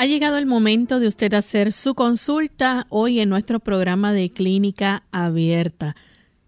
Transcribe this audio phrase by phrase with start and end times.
[0.00, 5.02] Ha llegado el momento de usted hacer su consulta hoy en nuestro programa de clínica
[5.10, 5.94] abierta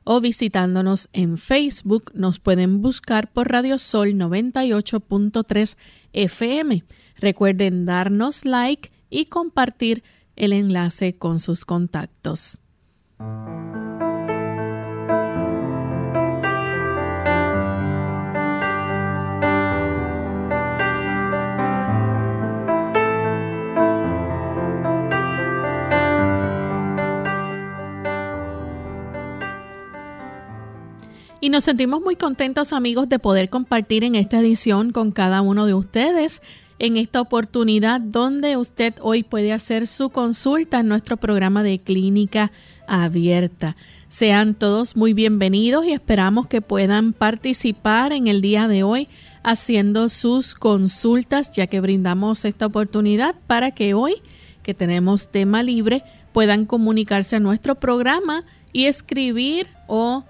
[0.04, 2.12] o visitándonos en Facebook.
[2.14, 5.78] Nos pueden buscar por Radio Sol 98.3
[6.14, 6.84] FM.
[7.18, 10.04] Recuerden darnos like y compartir
[10.36, 12.60] el enlace con sus contactos.
[31.44, 35.66] Y nos sentimos muy contentos amigos de poder compartir en esta edición con cada uno
[35.66, 36.44] de ustedes
[36.78, 42.52] en esta oportunidad donde usted hoy puede hacer su consulta en nuestro programa de clínica
[42.88, 43.76] abierta.
[44.08, 49.08] Sean todos muy bienvenidos y esperamos que puedan participar en el día de hoy
[49.42, 54.22] haciendo sus consultas ya que brindamos esta oportunidad para que hoy
[54.62, 56.04] que tenemos tema libre
[56.34, 60.24] puedan comunicarse a nuestro programa y escribir o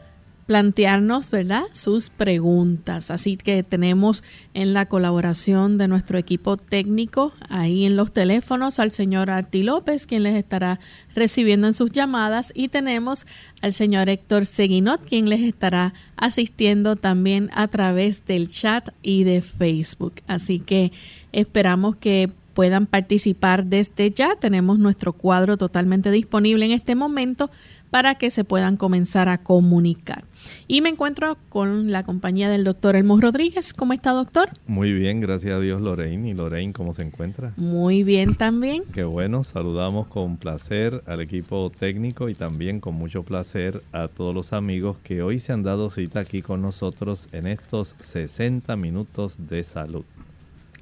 [0.52, 3.10] plantearnos, ¿verdad?, sus preguntas.
[3.10, 4.22] Así que tenemos
[4.54, 10.06] en la colaboración de nuestro equipo técnico ahí en los teléfonos al señor Arti López,
[10.06, 10.82] quien les estará
[11.16, 13.26] recibiendo en sus llamadas, y tenemos
[13.62, 19.42] al señor Héctor Seguinot, quien les estará asistiendo también a través del chat y de
[19.42, 20.16] Facebook.
[20.28, 20.92] Así que
[21.32, 22.30] esperamos que
[22.62, 24.36] puedan participar desde ya.
[24.36, 27.50] Tenemos nuestro cuadro totalmente disponible en este momento
[27.90, 30.26] para que se puedan comenzar a comunicar.
[30.68, 33.74] Y me encuentro con la compañía del doctor Elmo Rodríguez.
[33.74, 34.50] ¿Cómo está, doctor?
[34.68, 36.30] Muy bien, gracias a Dios, Lorraine.
[36.30, 37.52] ¿Y Lorraine cómo se encuentra?
[37.58, 38.84] Muy bien también.
[38.94, 44.36] Qué bueno, saludamos con placer al equipo técnico y también con mucho placer a todos
[44.36, 49.48] los amigos que hoy se han dado cita aquí con nosotros en estos 60 minutos
[49.50, 50.06] de salud.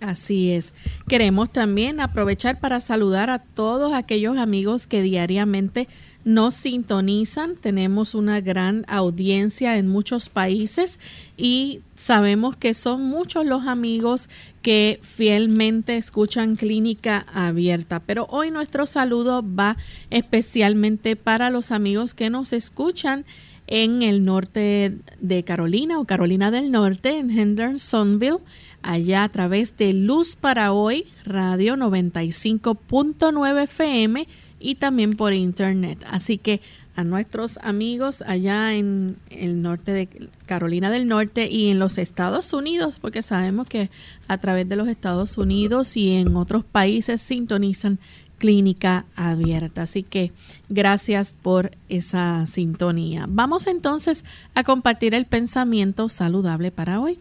[0.02, 0.74] Así es.
[1.08, 5.90] Queremos también aprovechar para saludar a todos aquellos amigos que diariamente
[6.24, 7.56] nos sintonizan.
[7.56, 11.00] Tenemos una gran audiencia en muchos países
[11.36, 14.30] y sabemos que son muchos los amigos
[14.62, 18.00] que fielmente escuchan Clínica Abierta.
[18.00, 19.76] Pero hoy nuestro saludo va
[20.10, 23.26] especialmente para los amigos que nos escuchan
[23.72, 28.40] en el norte de Carolina o Carolina del Norte, en Hendersonville
[28.82, 34.28] allá a través de Luz para Hoy, Radio 95.9 FM
[34.60, 36.04] y también por internet.
[36.10, 36.62] Así que
[36.96, 40.10] a nuestros amigos allá en el norte de
[40.48, 43.92] Carolina del Norte y en los Estados Unidos, porque sabemos que
[44.28, 48.00] a través de los Estados Unidos y en otros países sintonizan
[48.40, 49.84] clínica abierta.
[49.84, 50.32] Así que
[50.70, 53.26] gracias por esa sintonía.
[53.30, 54.26] Vamos entonces
[54.56, 57.20] a compartir el pensamiento saludable para hoy.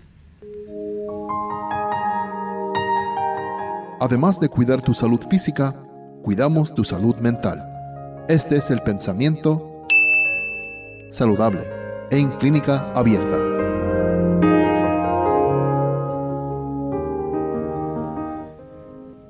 [4.00, 5.74] Además de cuidar tu salud física,
[6.22, 7.64] cuidamos tu salud mental.
[8.28, 9.86] Este es el pensamiento
[11.10, 11.62] saludable
[12.10, 13.67] en clínica abierta.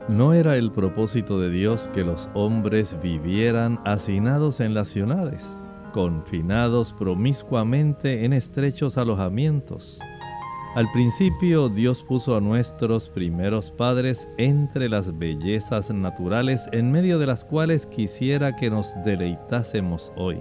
[0.08, 5.44] No era el propósito de Dios que los hombres vivieran hacinados en las ciudades,
[5.92, 9.98] confinados promiscuamente en estrechos alojamientos
[10.74, 17.26] al principio Dios puso a nuestros primeros padres entre las bellezas naturales en medio de
[17.26, 20.40] las cuales quisiera que nos deleitásemos hoy.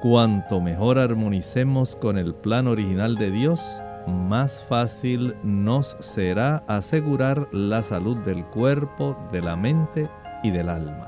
[0.00, 3.60] Cuanto mejor armonicemos con el plan original de Dios,
[4.06, 10.08] más fácil nos será asegurar la salud del cuerpo, de la mente
[10.42, 11.06] y del alma.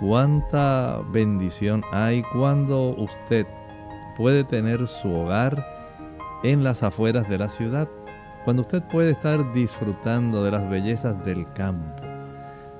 [0.00, 3.46] Cuánta bendición hay cuando usted
[4.16, 5.66] puede tener su hogar
[6.44, 7.88] en las afueras de la ciudad,
[8.44, 12.02] cuando usted puede estar disfrutando de las bellezas del campo,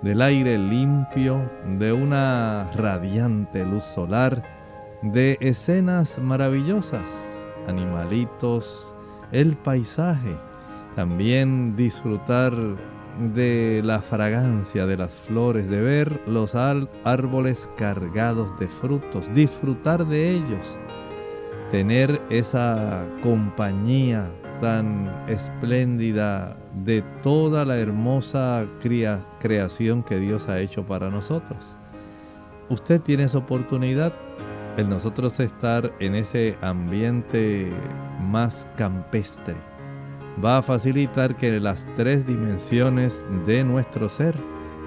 [0.02, 4.42] del aire limpio, de una radiante luz solar,
[5.02, 8.94] de escenas maravillosas, animalitos,
[9.32, 10.36] el paisaje,
[10.96, 12.52] también disfrutar
[13.34, 20.30] de la fragancia de las flores, de ver los árboles cargados de frutos, disfrutar de
[20.30, 20.78] ellos,
[21.70, 24.30] tener esa compañía
[24.60, 28.66] tan espléndida de toda la hermosa
[29.40, 31.76] creación que Dios ha hecho para nosotros.
[32.68, 34.12] Usted tiene esa oportunidad,
[34.76, 37.70] el nosotros estar en ese ambiente
[38.20, 39.56] más campestre
[40.44, 44.36] va a facilitar que las tres dimensiones de nuestro ser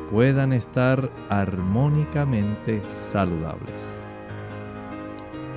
[0.09, 2.81] puedan estar armónicamente
[3.11, 3.81] saludables.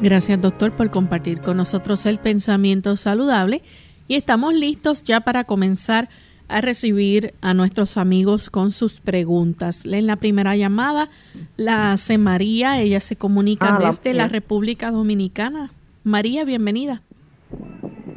[0.00, 3.62] Gracias doctor por compartir con nosotros el pensamiento saludable
[4.09, 6.09] y estamos listos ya para comenzar
[6.49, 9.87] a recibir a nuestros amigos con sus preguntas.
[9.87, 11.09] En la primera llamada
[11.56, 15.71] la hace María, ella se comunica ah, desde la República Dominicana.
[16.03, 17.00] María, bienvenida.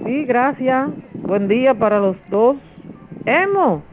[0.06, 0.90] Sí, gracias.
[1.28, 2.56] Buen día para los dos.
[3.26, 3.84] Emo,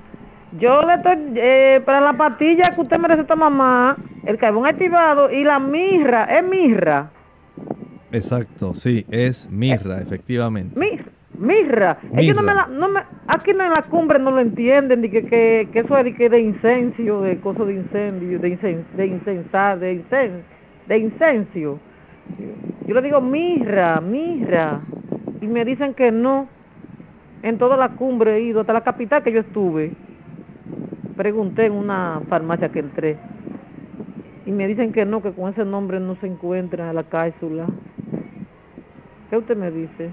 [0.61, 5.31] yo le estoy, eh, para la pastilla que usted me receta mamá, el carbón activado
[5.31, 7.11] y la mirra, ¿es mirra?
[8.13, 10.79] Exacto, sí, es mirra, efectivamente.
[11.37, 11.99] mirra.
[12.17, 15.11] Es que no me la, no me, aquí en la cumbre no lo entienden, de
[15.11, 18.87] que, que, que eso es de, que de incencio, de cosas de incendio, de, incen,
[18.97, 20.45] de incensar, de, incen,
[20.87, 21.81] de incencio.
[22.87, 24.81] Yo le digo mirra, mirra.
[25.45, 26.49] Y me dicen que no
[27.43, 29.93] en toda la cumbre he ido, hasta la capital que yo estuve.
[31.19, 33.19] Pregunté en una farmacia que entré.
[34.47, 37.67] Y me dicen que no, que con ese nombre no se encuentra la cápsula.
[39.29, 40.13] ¿Qué usted me dice?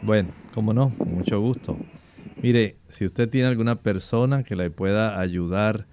[0.00, 1.76] Bueno, como no, mucho gusto.
[2.40, 5.84] Mire, si usted tiene alguna persona que le pueda ayudar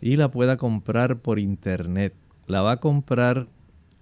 [0.00, 2.14] y la pueda comprar por internet,
[2.46, 3.48] la va a comprar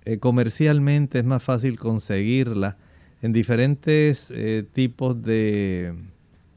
[0.04, 2.76] eh, comercialmente, es más fácil conseguirla
[3.22, 5.94] en diferentes eh, tipos de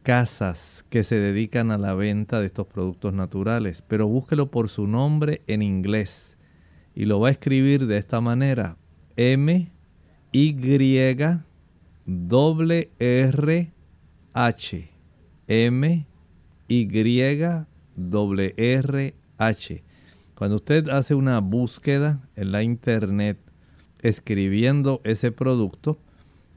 [0.04, 4.88] casas que se dedican a la venta de estos productos naturales, pero búsquelo por su
[4.88, 6.38] nombre en inglés
[6.96, 8.78] y lo va a escribir de esta manera:
[9.16, 9.72] M
[10.32, 10.54] Y
[12.06, 13.72] W R
[14.34, 14.90] H
[15.48, 16.06] M
[16.68, 16.88] Y
[18.58, 19.84] R H.
[20.36, 23.38] Cuando usted hace una búsqueda en la internet
[24.00, 25.98] escribiendo ese producto,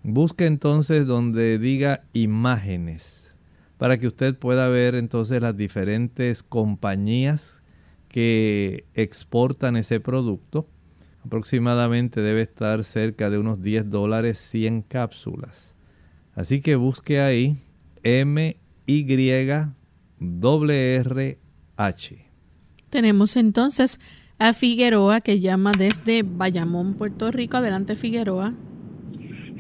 [0.07, 3.35] busque entonces donde diga imágenes
[3.77, 7.61] para que usted pueda ver entonces las diferentes compañías
[8.09, 10.69] que exportan ese producto.
[11.25, 15.75] Aproximadamente debe estar cerca de unos 10 dólares 100 cápsulas.
[16.35, 17.57] Así que busque ahí
[18.05, 18.57] M
[18.87, 19.31] Y
[20.71, 21.39] R
[21.77, 22.27] H.
[22.91, 23.99] Tenemos entonces
[24.39, 27.57] a Figueroa que llama desde Bayamón, Puerto Rico.
[27.57, 28.55] Adelante, Figueroa.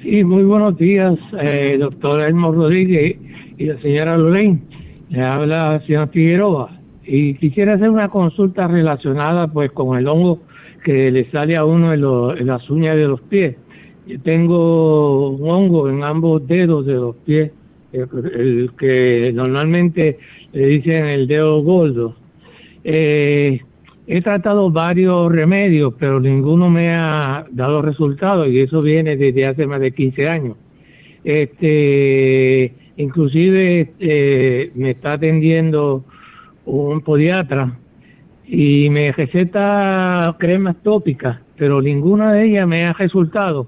[0.08, 3.16] Sí, muy buenos días, eh, doctor Elmo Rodríguez
[3.58, 4.60] y la señora Lorraine.
[5.08, 6.78] Le habla la señora Figueroa.
[7.04, 10.42] Y quisiera hacer una consulta relacionada pues con el hongo
[10.84, 13.56] que le sale a uno en, las uñas de los pies.
[14.06, 17.50] Yo tengo un hongo en ambos dedos de los pies,
[17.92, 20.20] el, que normalmente
[20.52, 22.14] le dicen el dedo gordo.
[22.84, 23.60] Eh,
[24.06, 29.66] he tratado varios remedios, pero ninguno me ha dado resultados y eso viene desde hace
[29.66, 30.56] más de 15 años.
[31.24, 36.04] Este, Inclusive eh, me está atendiendo
[36.64, 37.78] un podiatra
[38.46, 43.66] y me receta cremas tópicas, pero ninguna de ellas me ha resultado.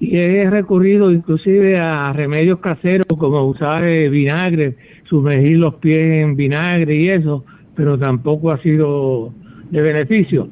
[0.00, 6.34] Y he recurrido inclusive a remedios caseros como usar eh, vinagre, sumergir los pies en
[6.34, 7.44] vinagre y eso,
[7.76, 9.32] pero tampoco ha sido
[9.70, 10.48] de beneficio.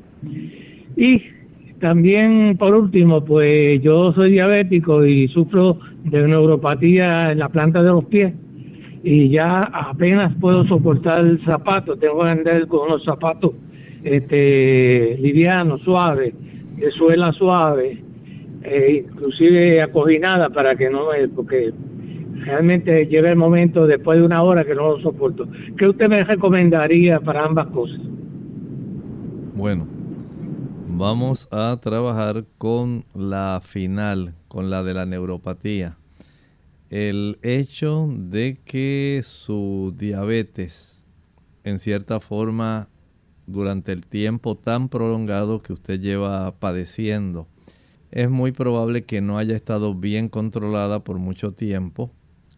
[0.97, 1.23] Y
[1.81, 7.91] también, por último, pues yo soy diabético y sufro de neuropatía en la planta de
[7.91, 8.33] los pies
[9.03, 13.53] y ya apenas puedo soportar el zapato, tengo que andar con los zapatos
[14.03, 16.35] este, livianos, suaves,
[16.77, 18.03] de suela suave,
[18.63, 21.73] eh, inclusive acoginada para que no porque
[22.45, 25.49] realmente llega el momento después de una hora que no lo soporto.
[25.77, 28.01] ¿Qué usted me recomendaría para ambas cosas?
[29.59, 29.89] Bueno,
[30.87, 35.99] Vamos a trabajar con la final, con la de la neuropatía.
[36.91, 41.05] el hecho de que su diabetes,
[41.65, 42.89] en cierta forma,
[43.49, 47.49] durante el tiempo tan prolongado que usted lleva padeciendo,
[48.13, 52.13] es muy probable que no haya estado bien controlada por mucho tiempo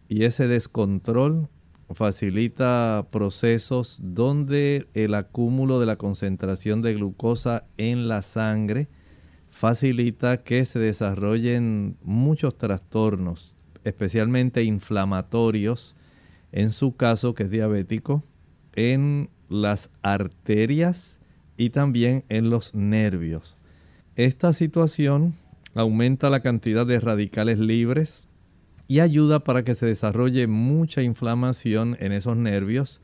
[0.07, 1.49] y ese descontrol
[1.93, 8.87] facilita procesos donde el acúmulo de la concentración de glucosa en la sangre
[9.49, 15.95] facilita que se desarrollen muchos trastornos, especialmente inflamatorios,
[16.51, 18.23] en su caso que es diabético,
[18.73, 21.19] en las arterias
[21.57, 23.57] y también en los nervios.
[24.15, 25.33] Esta situación
[25.75, 28.27] aumenta la cantidad de radicales libres
[28.91, 32.99] y ayuda para que se desarrolle mucha inflamación en esos nervios,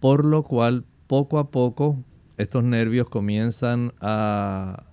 [0.00, 2.02] por lo cual poco a poco
[2.38, 4.84] estos nervios comienzan a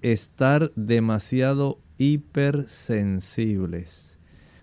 [0.00, 4.20] estar demasiado hipersensibles.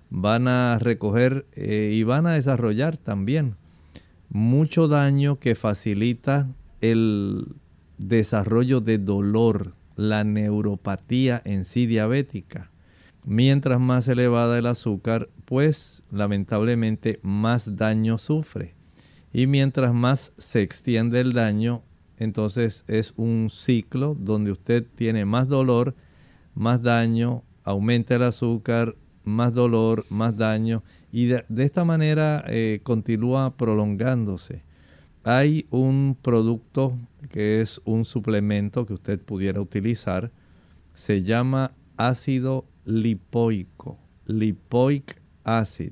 [0.10, 3.58] Van a recoger eh, y van a desarrollar también
[4.30, 6.48] mucho daño que facilita
[6.80, 7.56] el
[7.98, 12.69] desarrollo de dolor, la neuropatía en sí diabética.
[13.32, 18.74] Mientras más elevada el azúcar, pues lamentablemente más daño sufre.
[19.32, 21.84] Y mientras más se extiende el daño,
[22.18, 25.94] entonces es un ciclo donde usted tiene más dolor,
[26.56, 30.82] más daño, aumenta el azúcar, más dolor, más daño
[31.12, 34.64] y de, esta manera eh, continúa prolongándose.
[35.24, 36.98] Hay un producto
[37.30, 40.32] que es un suplemento que usted pudiera utilizar,
[40.94, 45.92] se llama ácido lipoico, lipoic acid.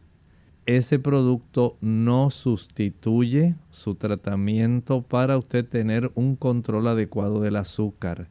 [0.65, 8.29] Ese producto no sustituye su tratamiento para usted tener un control adecuado del azúcar.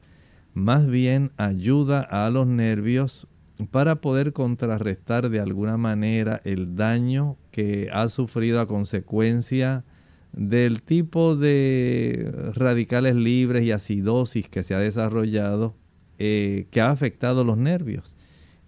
[0.53, 3.29] Más bien ayuda a los nervios
[3.71, 9.85] para poder contrarrestar de alguna manera el daño que ha sufrido a consecuencia
[10.33, 15.75] del tipo de radicales libres y acidosis que se ha desarrollado
[16.19, 18.16] eh, que ha afectado los nervios.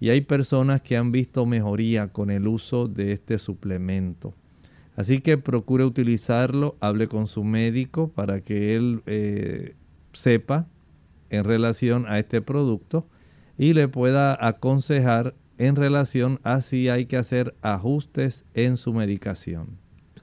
[0.00, 4.34] Y hay personas que han visto mejoría con el uso de este suplemento.
[4.96, 9.74] Así que procure utilizarlo, hable con su médico para que él eh,
[10.12, 10.66] sepa
[11.30, 13.06] en relación a este producto
[13.56, 19.78] y le pueda aconsejar en relación a si hay que hacer ajustes en su medicación.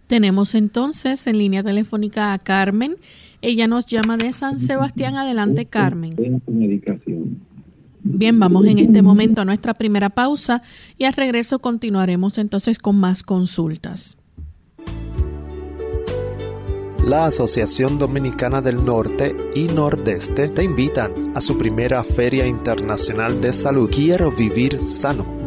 [0.08, 2.96] Tenemos entonces en línea telefónica a Carmen.
[3.41, 5.15] Ella nos llama de San Sebastián.
[5.15, 6.15] Adelante, Carmen.
[8.07, 10.62] Bien, vamos en este momento a nuestra primera pausa
[10.95, 14.17] y al regreso continuaremos entonces con más consultas.
[17.03, 23.53] La Asociación Dominicana del Norte y Nordeste te invitan a su primera Feria Internacional de
[23.53, 23.89] Salud.
[23.91, 25.35] Quiero Vivir Sano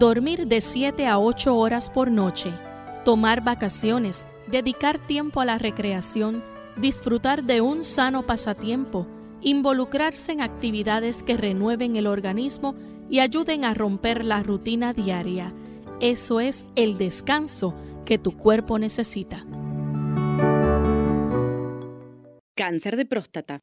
[0.00, 2.50] Dormir de 7 a 8 horas por noche,
[3.04, 6.42] tomar vacaciones, dedicar tiempo a la recreación,
[6.78, 9.06] disfrutar de un sano pasatiempo,
[9.42, 12.76] involucrarse en actividades que renueven el organismo
[13.10, 15.52] y ayuden a romper la rutina diaria.
[16.00, 17.74] Eso es el descanso
[18.06, 19.44] que tu cuerpo necesita.
[22.54, 23.60] Cáncer de próstata.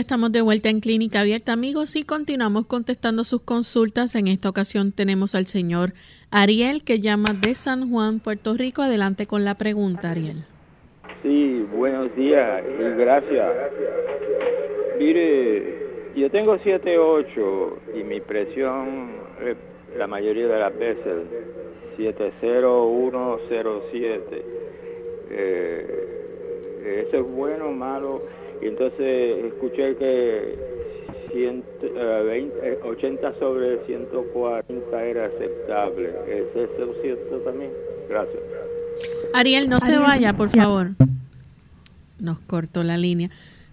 [0.00, 4.14] Estamos de vuelta en Clínica Abierta, amigos, y continuamos contestando sus consultas.
[4.14, 5.92] En esta ocasión tenemos al señor
[6.30, 8.80] Ariel, que llama de San Juan, Puerto Rico.
[8.80, 10.46] Adelante con la pregunta, Ariel.
[11.22, 13.46] Sí, buenos días y gracias.
[14.98, 19.10] Mire, yo tengo 7.8 y mi presión
[19.42, 19.54] eh,
[19.98, 21.26] la mayoría de las veces
[21.98, 24.44] 70107.
[25.30, 28.22] Eh, ¿Eso es bueno o malo?
[28.62, 30.58] Y entonces escuché que
[31.32, 36.10] 100, eh, 20, eh, 80 sobre 140 era aceptable.
[36.26, 37.70] ¿Es eso cierto también?
[38.08, 38.42] Gracias.
[39.32, 40.88] Ariel, no se vaya, por favor.
[42.18, 43.30] Nos cortó la línea.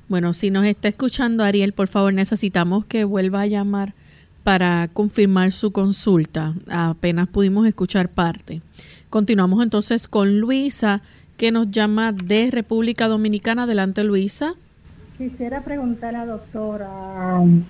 [0.07, 3.93] Bueno, si nos está escuchando Ariel, por favor, necesitamos que vuelva a llamar
[4.43, 6.53] para confirmar su consulta.
[6.69, 8.61] Apenas pudimos escuchar parte.
[9.09, 11.01] Continuamos entonces con Luisa,
[11.35, 13.63] que nos llama de República Dominicana.
[13.63, 14.55] Adelante, Luisa.
[15.17, 17.63] Quisiera preguntar a la doctora um,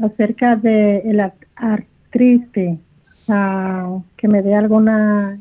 [0.00, 2.76] acerca de la artritis,
[3.28, 5.38] uh, que me dé alguna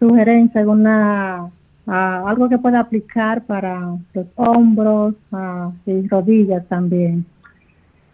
[0.00, 1.52] sugerencia, alguna
[1.86, 7.24] uh, algo que pueda aplicar para los hombros uh, y rodillas también.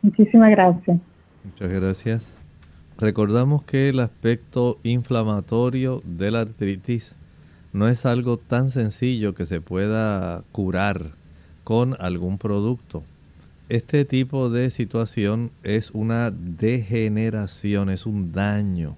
[0.02, 1.00] Muchísimas gracias.
[1.44, 2.34] Muchas gracias.
[2.98, 7.16] Recordamos que el aspecto inflamatorio de la artritis
[7.72, 11.21] no es algo tan sencillo que se pueda curar
[11.64, 13.02] con algún producto.
[13.68, 18.96] Este tipo de situación es una degeneración, es un daño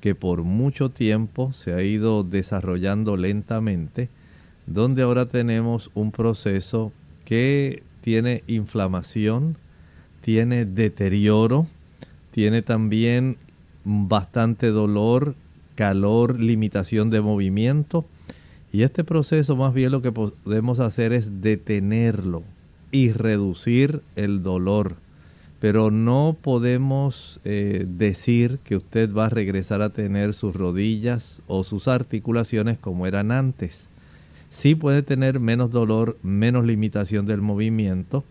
[0.00, 4.10] que por mucho tiempo se ha ido desarrollando lentamente,
[4.66, 6.92] donde ahora tenemos un proceso
[7.24, 9.56] que tiene inflamación,
[10.20, 11.66] tiene deterioro,
[12.30, 13.38] tiene también
[13.84, 15.34] bastante dolor,
[15.74, 18.04] calor, limitación de movimiento.
[18.74, 22.42] Y este proceso más bien lo que podemos hacer es detenerlo
[22.90, 24.96] y reducir el dolor.
[25.60, 31.62] Pero no podemos eh, decir que usted va a regresar a tener sus rodillas o
[31.62, 33.84] sus articulaciones como eran antes.
[34.50, 38.24] Sí puede tener menos dolor, menos limitación del movimiento.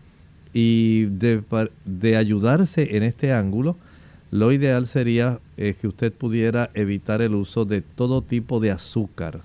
[0.52, 3.78] Y de, ayudarse en este ángulo,
[4.30, 9.40] lo ideal sería eh, que usted pudiera evitar el uso de todo tipo de azúcar.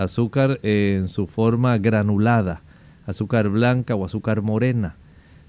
[0.00, 2.62] Azúcar en su forma granulada,
[3.06, 4.94] azúcar blanca o azúcar morena,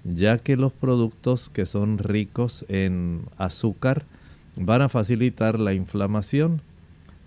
[0.03, 4.03] ya que los productos que son ricos en azúcar
[4.57, 6.59] van a facilitar la inflamación.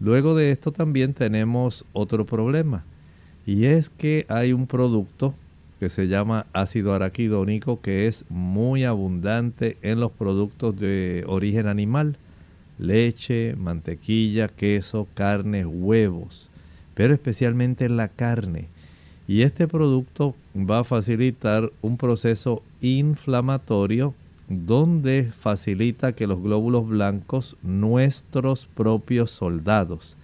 [0.00, 2.84] Luego de esto también tenemos otro problema
[3.46, 5.34] y es que hay un producto
[5.80, 12.18] que se llama ácido araquidónico que es muy abundante en los productos de origen animal,
[12.78, 16.50] leche, mantequilla, queso, carne, huevos,
[16.94, 18.68] pero especialmente en la carne.
[19.26, 24.14] Y este producto va a facilitar un proceso inflamatorio
[24.48, 30.16] donde facilita que los glóbulos blancos, nuestros propios soldados,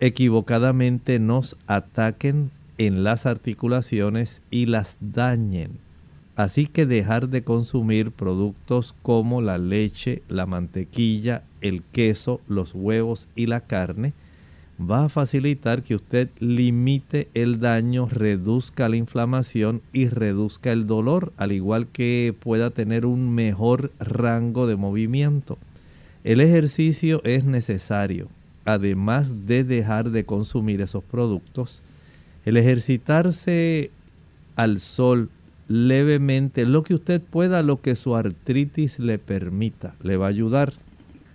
[0.00, 5.70] equivocadamente nos ataquen en las articulaciones y las dañen.
[6.34, 13.28] Así que dejar de consumir productos como la leche, la mantequilla, el queso, los huevos
[13.36, 14.12] y la carne
[14.90, 21.32] va a facilitar que usted limite el daño, reduzca la inflamación y reduzca el dolor,
[21.36, 25.58] al igual que pueda tener un mejor rango de movimiento.
[26.24, 28.28] El ejercicio es necesario,
[28.64, 31.80] además de dejar de consumir esos productos.
[32.44, 33.90] El ejercitarse
[34.56, 35.28] al sol
[35.68, 40.74] levemente, lo que usted pueda, lo que su artritis le permita, le va a ayudar.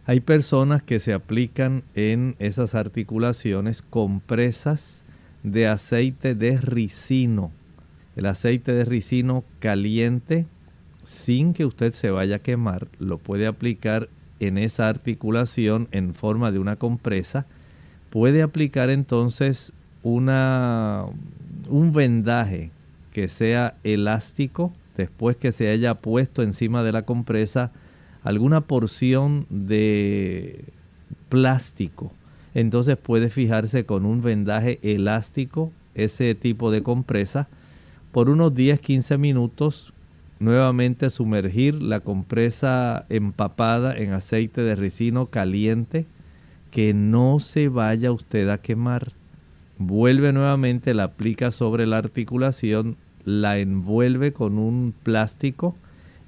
[0.10, 5.04] Hay personas que se aplican en esas articulaciones compresas
[5.44, 7.52] de aceite de ricino.
[8.16, 10.46] El aceite de ricino caliente,
[11.04, 14.08] sin que usted se vaya a quemar, lo puede aplicar
[14.40, 17.46] en esa articulación en forma de una compresa.
[18.10, 21.04] Puede aplicar entonces una,
[21.68, 22.72] un vendaje
[23.12, 27.74] que sea elástico después que se haya puesto encima de la compresa
[28.28, 30.66] alguna porción de
[31.30, 32.12] plástico.
[32.54, 37.48] Entonces puede fijarse con un vendaje elástico ese tipo de compresa
[38.12, 39.94] por unos 10-15 minutos.
[40.40, 46.06] Nuevamente sumergir la compresa empapada en aceite de ricino caliente
[46.70, 49.14] que no se vaya usted a quemar.
[49.80, 55.78] Vuelve nuevamente, la aplica sobre la articulación, la envuelve con un plástico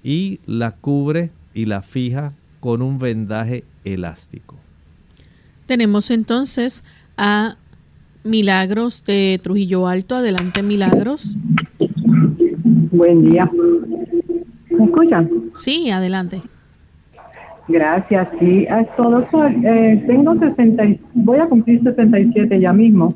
[0.01, 4.55] y la cubre y la fija con un vendaje elástico.
[5.65, 6.85] Tenemos entonces
[7.17, 7.55] a
[8.23, 10.15] Milagros de Trujillo Alto.
[10.15, 11.37] Adelante, Milagros.
[12.91, 13.51] Buen día.
[14.69, 15.29] ¿Me escuchan?
[15.53, 16.41] Sí, adelante.
[17.67, 18.65] Gracias, sí.
[18.69, 23.13] Esto, doctor, eh, tengo 60, voy a cumplir 67 ya mismo.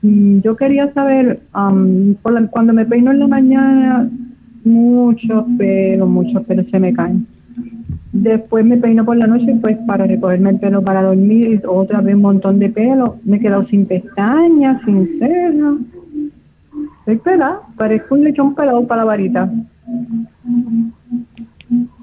[0.00, 4.08] yo quería saber, cuando me peino en la mañana,
[4.64, 7.26] mucho pelo, mucho pelo se me caen.
[8.12, 12.14] Después me peino por la noche pues para recogerme el pelo para dormir, otra vez
[12.14, 13.18] un montón de pelo.
[13.24, 15.74] Me he quedado sin pestañas, sin cejas.
[17.00, 19.50] Estoy pelada, parezco un lechón pelado para la varita.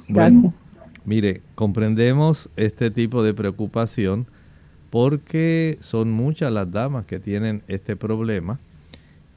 [0.09, 0.53] Bueno,
[1.05, 4.27] mire, comprendemos este tipo de preocupación
[4.91, 8.59] porque son muchas las damas que tienen este problema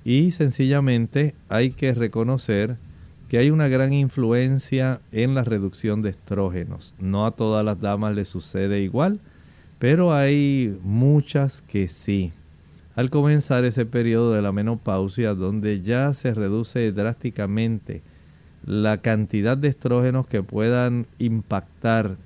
[0.05, 2.77] y sencillamente hay que reconocer
[3.29, 6.95] que hay una gran influencia en la reducción de estrógenos.
[6.99, 9.21] No a todas las damas les sucede igual,
[9.79, 12.33] pero hay muchas que sí.
[12.97, 18.03] Al comenzar ese periodo de la menopausia donde ya se reduce drásticamente
[18.65, 22.17] la cantidad de estrógenos que puedan impactar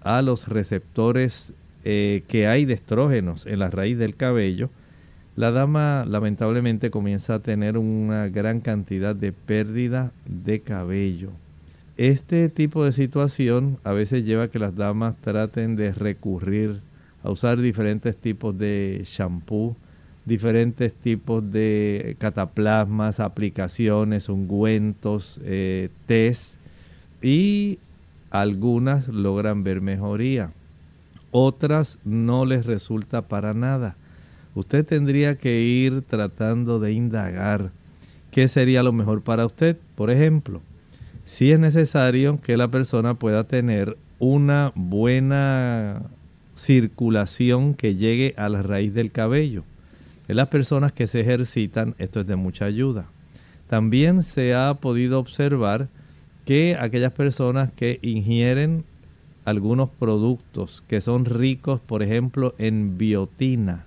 [0.00, 4.70] a los receptores eh, que hay de estrógenos en la raíz del cabello,
[5.34, 11.30] la dama lamentablemente comienza a tener una gran cantidad de pérdida de cabello.
[11.96, 16.80] Este tipo de situación a veces lleva a que las damas traten de recurrir
[17.22, 19.76] a usar diferentes tipos de shampoo,
[20.24, 26.56] diferentes tipos de cataplasmas, aplicaciones, ungüentos, eh, test
[27.22, 27.78] y
[28.30, 30.50] algunas logran ver mejoría.
[31.30, 33.96] Otras no les resulta para nada
[34.54, 37.70] usted tendría que ir tratando de indagar
[38.30, 39.76] qué sería lo mejor para usted.
[39.94, 40.60] Por ejemplo,
[41.24, 46.02] si es necesario que la persona pueda tener una buena
[46.56, 49.64] circulación que llegue a la raíz del cabello.
[50.28, 53.06] En las personas que se ejercitan esto es de mucha ayuda.
[53.68, 55.88] También se ha podido observar
[56.44, 58.84] que aquellas personas que ingieren
[59.44, 63.86] algunos productos que son ricos, por ejemplo, en biotina,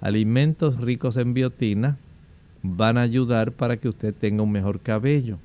[0.00, 1.98] alimentos ricos en biotina
[2.62, 5.38] van a ayudar para que usted tenga un mejor cabello.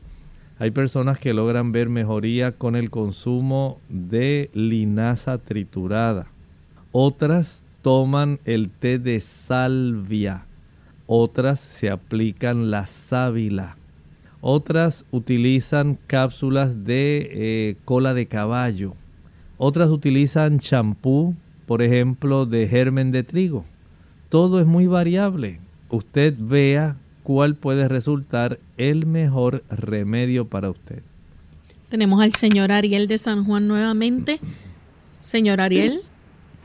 [0.59, 6.27] Hay personas que logran ver mejoría con el consumo de linaza triturada.
[6.91, 10.45] Otras toman el té de salvia.
[11.07, 13.75] Otras se aplican la sábila.
[14.41, 18.93] Otras utilizan cápsulas de eh, cola de caballo.
[19.57, 21.35] Otras utilizan champú,
[21.65, 23.65] por ejemplo, de germen de trigo
[24.33, 25.59] todo es muy variable.
[25.91, 31.03] Usted vea cuál puede resultar el mejor remedio para usted.
[31.89, 34.39] Tenemos al señor Ariel de San Juan nuevamente.
[35.11, 36.01] Señor Ariel.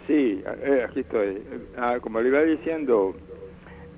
[0.07, 1.42] Sí, eh, aquí estoy.
[1.76, 3.14] Ah, como le iba diciendo,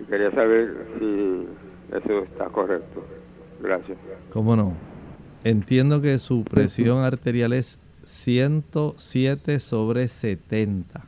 [0.00, 1.46] Y quería saber si
[1.90, 3.04] eso está correcto.
[3.60, 3.98] Gracias.
[4.30, 4.72] ¿Cómo no?
[5.42, 11.04] Entiendo que su presión arterial es 107 sobre 70.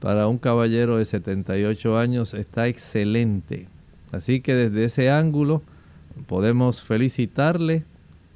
[0.00, 3.68] Para un caballero de 78 años está excelente.
[4.12, 5.62] Así que desde ese ángulo
[6.26, 7.84] podemos felicitarle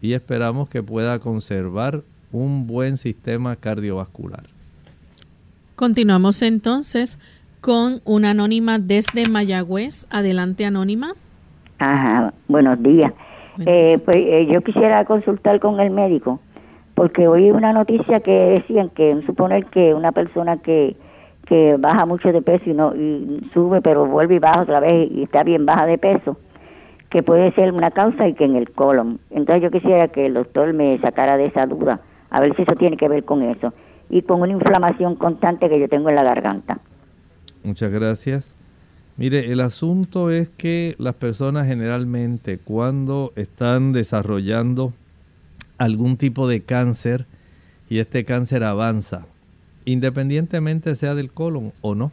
[0.00, 4.44] y esperamos que pueda conservar un buen sistema cardiovascular.
[5.74, 7.18] Continuamos entonces
[7.60, 10.06] con una anónima desde Mayagüez.
[10.10, 11.12] Adelante, anónima.
[11.78, 13.12] Ajá, buenos días.
[13.66, 16.40] Eh, pues eh, yo quisiera consultar con el médico,
[16.94, 20.96] porque oí una noticia que decían que suponer que una persona que,
[21.46, 25.10] que baja mucho de peso y no y sube, pero vuelve y baja otra vez
[25.10, 26.36] y está bien baja de peso,
[27.10, 29.18] que puede ser una causa y que en el colon.
[29.30, 32.74] Entonces yo quisiera que el doctor me sacara de esa duda, a ver si eso
[32.74, 33.72] tiene que ver con eso
[34.10, 36.78] y con una inflamación constante que yo tengo en la garganta.
[37.62, 38.54] Muchas gracias.
[39.16, 44.92] Mire, el asunto es que las personas generalmente cuando están desarrollando
[45.76, 47.26] algún tipo de cáncer
[47.90, 49.26] y este cáncer avanza,
[49.84, 52.12] independientemente sea del colon o no,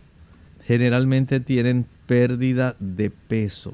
[0.63, 3.73] generalmente tienen pérdida de peso.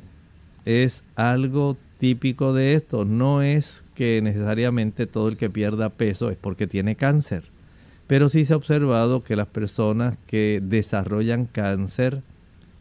[0.65, 6.37] Es algo típico de esto, no es que necesariamente todo el que pierda peso es
[6.37, 7.43] porque tiene cáncer,
[8.07, 12.21] pero sí se ha observado que las personas que desarrollan cáncer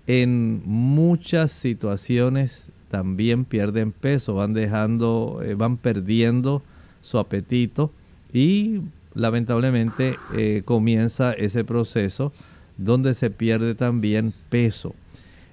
[0.06, 6.62] en muchas situaciones también pierden peso, van dejando, eh, van perdiendo
[7.02, 7.92] su apetito
[8.32, 8.80] y
[9.14, 12.32] lamentablemente eh, comienza ese proceso
[12.76, 14.94] donde se pierde también peso.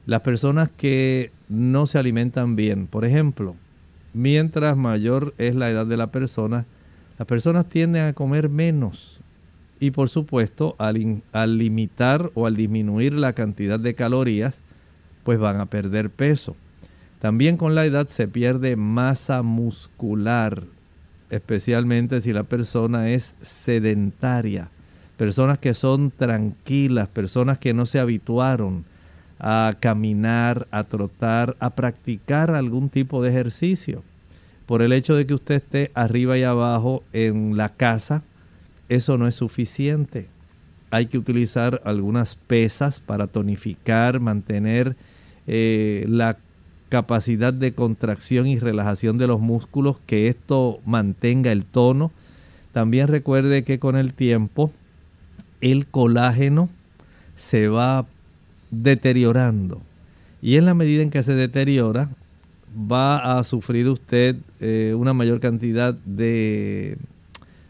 [0.07, 3.55] Las personas que no se alimentan bien, por ejemplo,
[4.13, 6.65] mientras mayor es la edad de la persona,
[7.19, 9.19] las personas tienden a comer menos
[9.81, 14.61] y por supuesto al, al, limitar o al disminuir la cantidad de calorías,
[15.25, 16.55] pues van a perder peso.
[17.19, 20.63] También con la edad se pierde masa muscular,
[21.31, 24.69] especialmente si la persona es sedentaria.
[25.17, 28.85] Personas que son tranquilas, personas que no se habituaron
[29.39, 34.03] a caminar, a trotar, a practicar algún tipo de ejercicio.
[34.65, 38.23] Por el hecho de que usted esté arriba y abajo en la casa,
[38.89, 40.27] eso no es suficiente.
[40.91, 44.95] Hay que utilizar algunas pesas para tonificar, mantener
[45.45, 46.37] eh, la
[46.89, 52.11] capacidad de contracción y relajación de los músculos, que esto mantenga el tono.
[52.71, 54.71] También recuerde que con el tiempo
[55.61, 56.69] el colágeno
[57.35, 58.05] se va
[58.83, 59.81] deteriorando
[60.41, 62.09] y en la medida en que se deteriora
[62.91, 66.97] va a sufrir usted eh, una mayor cantidad de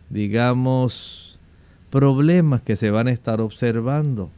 [0.09, 1.37] digamos,
[1.89, 4.29] problemas que se van a estar observando,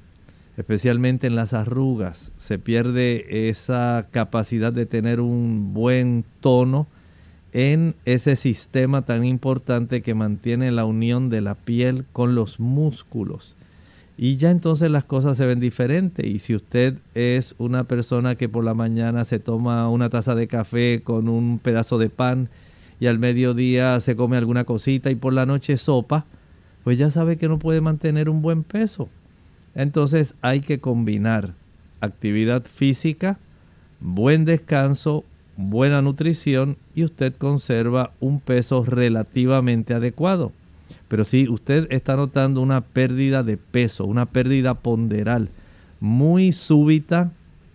[0.57, 2.31] especialmente en las arrugas.
[2.37, 6.87] Se pierde esa capacidad de tener un buen tono
[7.51, 13.55] en ese sistema tan importante que mantiene la unión de la piel con los músculos.
[14.21, 16.25] Y ya entonces las cosas se ven diferentes.
[16.25, 20.49] Y si usted es una persona que por la mañana se toma una taza de
[20.49, 22.49] café con un pedazo de pan,
[22.99, 26.25] y al mediodía se come alguna cosita y por la noche sopa,
[26.83, 29.07] pues ya sabe que no puede mantener un buen peso.
[29.73, 31.53] Entonces hay que combinar
[32.01, 33.37] actividad física,
[34.01, 35.23] buen descanso,
[35.55, 40.51] buena nutrición y usted conserva un peso relativamente adecuado.
[41.09, 45.49] Pero si usted está notando una pérdida de peso, una pérdida ponderal
[45.99, 47.31] muy súbita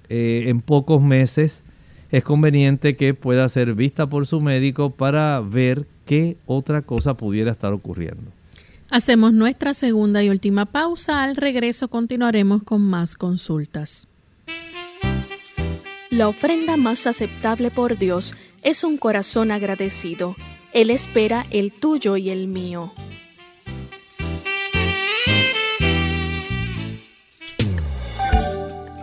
[0.09, 1.63] eh, en pocos meses,
[2.11, 7.51] es conveniente que pueda ser vista por su médico para ver qué otra cosa pudiera
[7.51, 8.31] estar ocurriendo.
[8.89, 11.25] Hacemos nuestra segunda y última pausa.
[11.25, 14.07] Al regreso continuaremos con más consultas.
[16.11, 20.37] La ofrenda más aceptable por Dios es un corazón agradecido.
[20.73, 22.93] Él espera el tuyo y el mío.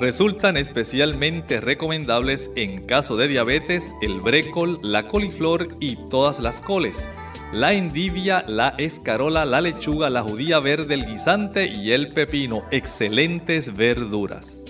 [0.02, 7.08] Resultan especialmente recomendables en caso de diabetes el brécol, la coliflor y todas las coles,
[7.54, 13.76] la endivia, la escarola, la lechuga, la judía verde, el guisante y el pepino, excelentes
[13.76, 14.64] verduras.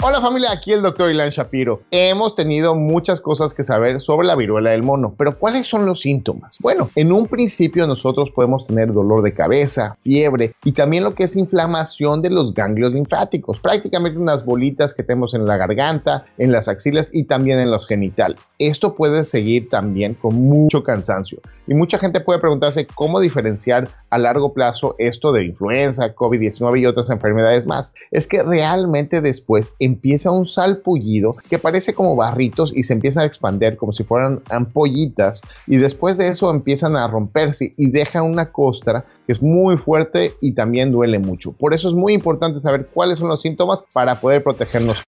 [0.00, 1.82] Hola familia, aquí el doctor Ilan Shapiro.
[1.90, 6.00] Hemos tenido muchas cosas que saber sobre la viruela del mono, pero ¿cuáles son los
[6.02, 6.56] síntomas?
[6.60, 11.24] Bueno, en un principio nosotros podemos tener dolor de cabeza, fiebre y también lo que
[11.24, 16.52] es inflamación de los ganglios linfáticos, prácticamente unas bolitas que tenemos en la garganta, en
[16.52, 18.38] las axilas y también en los genitales.
[18.60, 24.18] Esto puede seguir también con mucho cansancio y mucha gente puede preguntarse cómo diferenciar a
[24.18, 27.92] largo plazo esto de influenza, COVID-19 y otras enfermedades más.
[28.12, 33.26] Es que realmente después empieza un salpullido que parece como barritos y se empiezan a
[33.26, 38.52] expandir como si fueran ampollitas y después de eso empiezan a romperse y dejan una
[38.52, 41.52] costra que es muy fuerte y también duele mucho.
[41.52, 45.02] Por eso es muy importante saber cuáles son los síntomas para poder protegernos.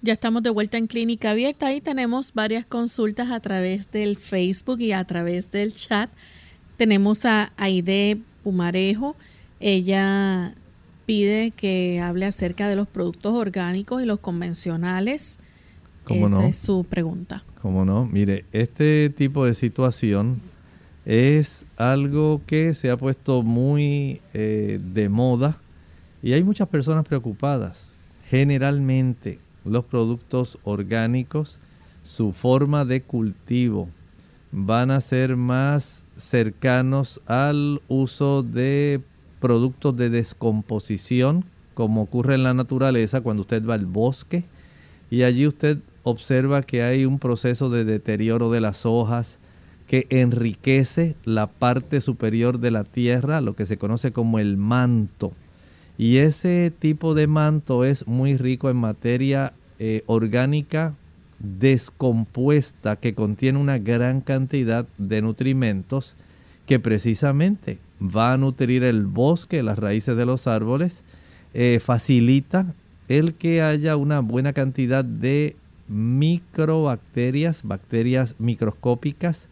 [0.00, 1.66] Ya estamos de vuelta en Clínica Abierta.
[1.66, 6.08] Ahí tenemos varias consultas a través del Facebook y a través del chat.
[6.76, 9.16] Tenemos a Aide Pumarejo.
[9.58, 10.54] Ella
[11.04, 15.40] pide que hable acerca de los productos orgánicos y los convencionales.
[16.08, 17.42] Esa es su pregunta.
[17.60, 18.06] ¿Cómo no?
[18.06, 20.40] Mire, este tipo de situación
[21.06, 25.58] es algo que se ha puesto muy eh, de moda
[26.22, 27.94] y hay muchas personas preocupadas.
[28.30, 31.58] Generalmente los productos orgánicos,
[32.04, 33.88] su forma de cultivo,
[34.52, 39.00] van a ser más cercanos al uso de
[39.40, 41.44] productos de descomposición,
[41.74, 44.44] como ocurre en la naturaleza cuando usted va al bosque
[45.10, 49.38] y allí usted observa que hay un proceso de deterioro de las hojas
[49.86, 55.32] que enriquece la parte superior de la tierra, lo que se conoce como el manto.
[55.98, 60.94] Y ese tipo de manto es muy rico en materia eh, orgánica
[61.40, 66.14] descompuesta que contiene una gran cantidad de nutrimentos
[66.66, 71.02] que precisamente va a nutrir el bosque, las raíces de los árboles,
[71.52, 72.74] eh, facilita
[73.08, 75.56] el que haya una buena cantidad de
[75.88, 79.48] microbacterias, bacterias microscópicas,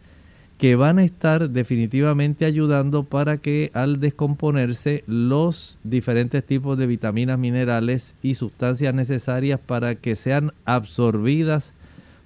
[0.57, 7.37] que van a estar definitivamente ayudando para que al descomponerse los diferentes tipos de vitaminas,
[7.37, 11.73] minerales y sustancias necesarias para que sean absorbidas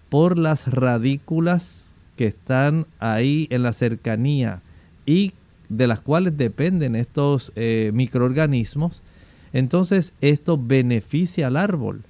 [0.10, 4.62] por las radículas que están ahí en la cercanía
[5.06, 5.34] y
[5.68, 9.02] de las cuales dependen estos eh, microorganismos,
[9.54, 12.04] entonces esto beneficia al árbol.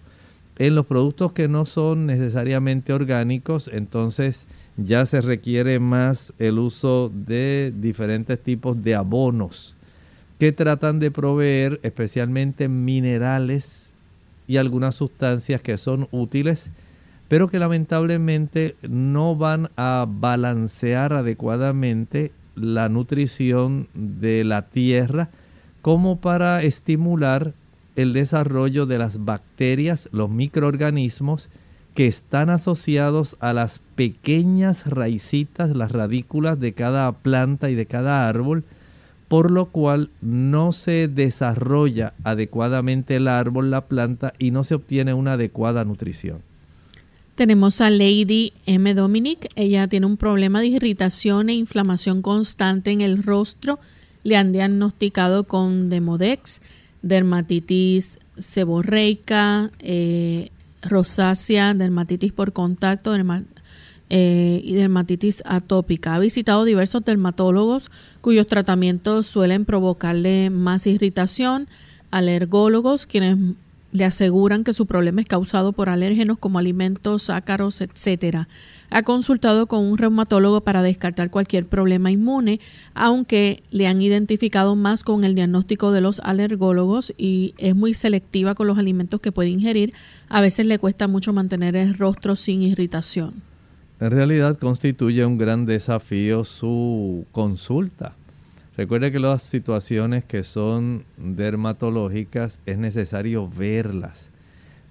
[0.57, 4.45] En los productos que no son necesariamente orgánicos, entonces
[4.77, 9.75] ya se requiere más el uso de diferentes tipos de abonos
[10.39, 13.93] que tratan de proveer especialmente minerales
[14.47, 16.71] y algunas sustancias que son útiles,
[17.27, 25.29] pero que lamentablemente no van a balancear adecuadamente la nutrición de la tierra
[25.81, 27.53] como para estimular
[27.95, 31.49] el desarrollo de las bacterias, los microorganismos
[31.93, 38.27] que están asociados a las pequeñas raicitas, las radículas de cada planta y de cada
[38.27, 38.63] árbol,
[39.27, 45.13] por lo cual no se desarrolla adecuadamente el árbol, la planta y no se obtiene
[45.13, 46.39] una adecuada nutrición.
[47.36, 48.93] Tenemos a Lady M.
[48.93, 49.49] Dominic.
[49.56, 53.80] Ella tiene un problema de irritación e inflamación constante en el rostro.
[54.23, 56.62] Le han diagnosticado con Demodex,
[57.01, 60.51] dermatitis seborreica, eh,
[60.82, 63.15] rosácea, dermatitis por contacto
[64.10, 66.15] eh, y dermatitis atópica.
[66.15, 67.91] Ha visitado diversos dermatólogos
[68.22, 71.67] cuyos tratamientos suelen provocarle más irritación,
[72.12, 73.38] alergólogos quienes
[73.91, 78.47] le aseguran que su problema es causado por alérgenos como alimentos, ácaros, etcétera.
[78.89, 82.60] Ha consultado con un reumatólogo para descartar cualquier problema inmune,
[82.93, 88.56] aunque le han identificado más con el diagnóstico de los alergólogos y es muy selectiva
[88.56, 89.93] con los alimentos que puede ingerir.
[90.30, 93.41] A veces le cuesta mucho mantener el rostro sin irritación.
[93.99, 98.15] En realidad constituye un gran desafío su consulta
[98.77, 104.29] Recuerde que las situaciones que son dermatológicas es necesario verlas.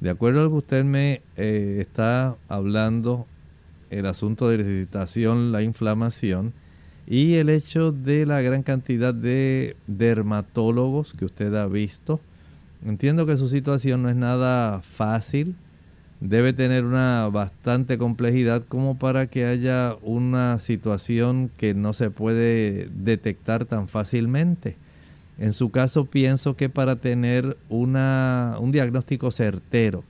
[0.01, 3.27] De acuerdo a lo que usted me eh, está hablando,
[3.89, 6.53] el asunto de la irritación, la inflamación
[7.07, 12.21] y el hecho de la gran cantidad de dermatólogos que usted ha visto,
[12.85, 15.57] entiendo que su situación no es nada fácil
[16.21, 22.89] debe tener una bastante complejidad como para que haya una situación que no se puede
[22.95, 24.77] detectar tan fácilmente.
[25.39, 30.05] En su caso pienso que para tener una, un diagnóstico certero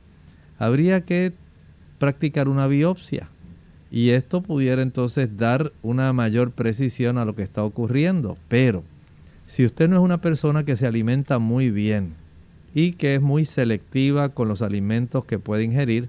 [0.59, 1.33] habría que
[1.99, 3.29] practicar una biopsia
[3.93, 8.37] y esto pudiera entonces dar una mayor precisión a lo que está ocurriendo.
[8.49, 8.83] Pero
[9.47, 12.15] si usted no es una persona que se alimenta muy bien,
[12.75, 16.09] y que es muy selectiva con los alimentos que puede ingerir,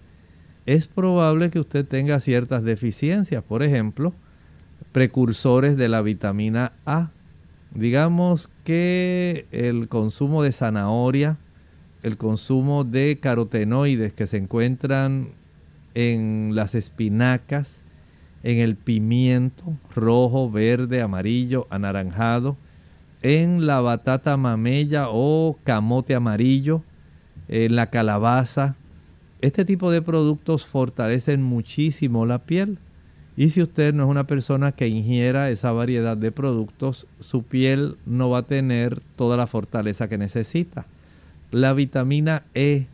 [0.65, 4.13] es probable que usted tenga ciertas deficiencias, por ejemplo,
[4.91, 7.09] precursores de la vitamina A.
[7.73, 11.37] Digamos que el consumo de zanahoria,
[12.03, 15.29] el consumo de carotenoides que se encuentran
[15.93, 17.81] en las espinacas,
[18.43, 19.63] en el pimiento
[19.95, 22.57] rojo, verde, amarillo, anaranjado,
[23.21, 26.83] en la batata mamella o camote amarillo,
[27.47, 28.75] en la calabaza.
[29.41, 32.77] Este tipo de productos fortalecen muchísimo la piel.
[33.37, 37.97] Y si usted no es una persona que ingiera esa variedad de productos, su piel
[38.05, 40.85] no va a tener toda la fortaleza que necesita.
[41.49, 42.85] La vitamina E,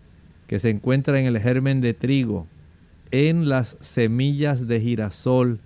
[0.48, 2.48] que se encuentra en el germen de trigo,
[3.12, 5.60] en las semillas de girasol,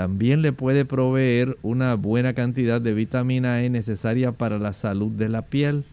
[0.00, 5.28] también le puede proveer una buena cantidad de vitamina E necesaria para la salud de
[5.28, 5.84] la piel.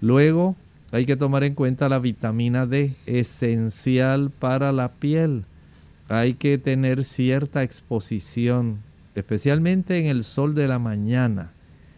[0.00, 0.54] Luego
[0.92, 5.42] hay que tomar en cuenta la vitamina D, esencial para la piel.
[6.08, 8.78] Hay que tener cierta exposición,
[9.16, 11.50] especialmente en el sol de la mañana.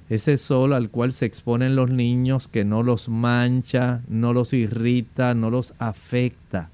[0.09, 5.35] Ese sol al cual se exponen los niños que no los mancha, no los irrita,
[5.35, 6.71] no los afecta.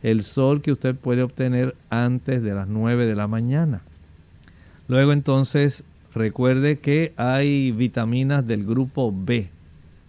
[0.00, 3.80] El sol que usted puede obtener antes de las 9 de la mañana.
[4.92, 5.84] Luego entonces
[6.14, 9.48] recuerde que hay vitaminas del grupo B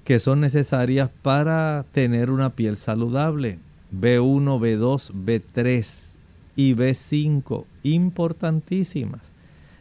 [0.04, 3.60] que son necesarias para tener una piel saludable.
[3.98, 5.88] B1, B2, B3
[6.58, 9.22] y B5, importantísimas.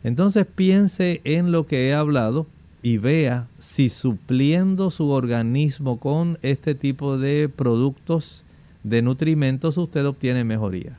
[0.05, 2.47] Entonces piense en lo que he hablado
[2.81, 8.45] y vea si supliendo su organismo con este tipo de productos
[8.85, 10.97] de nutrimentos usted obtiene mejoría.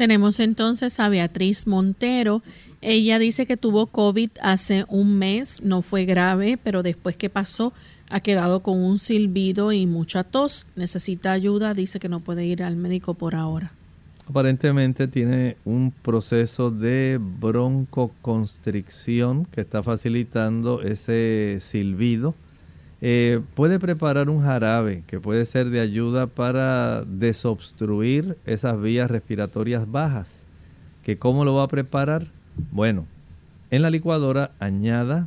[0.00, 2.42] Tenemos entonces a Beatriz Montero.
[2.82, 7.74] Ella dice que tuvo COVID hace un mes, no fue grave, pero después que pasó
[8.08, 10.66] ha quedado con un silbido y mucha tos.
[10.76, 13.72] Necesita ayuda, dice que no puede ir al médico por ahora.
[14.26, 22.36] Aparentemente tiene un proceso de broncoconstricción que está facilitando ese silbido.
[23.02, 29.90] Eh, puede preparar un jarabe que puede ser de ayuda para desobstruir esas vías respiratorias
[29.90, 30.44] bajas.
[31.02, 32.28] ¿Que ¿Cómo lo va a preparar?
[32.72, 33.06] Bueno,
[33.70, 35.26] en la licuadora añada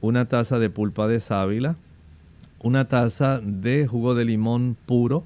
[0.00, 1.76] una taza de pulpa de sábila,
[2.60, 5.24] una taza de jugo de limón puro,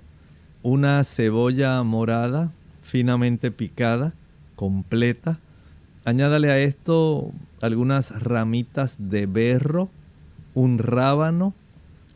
[0.62, 2.50] una cebolla morada
[2.82, 4.12] finamente picada,
[4.56, 5.38] completa.
[6.04, 9.88] Añádale a esto algunas ramitas de berro,
[10.54, 11.54] un rábano,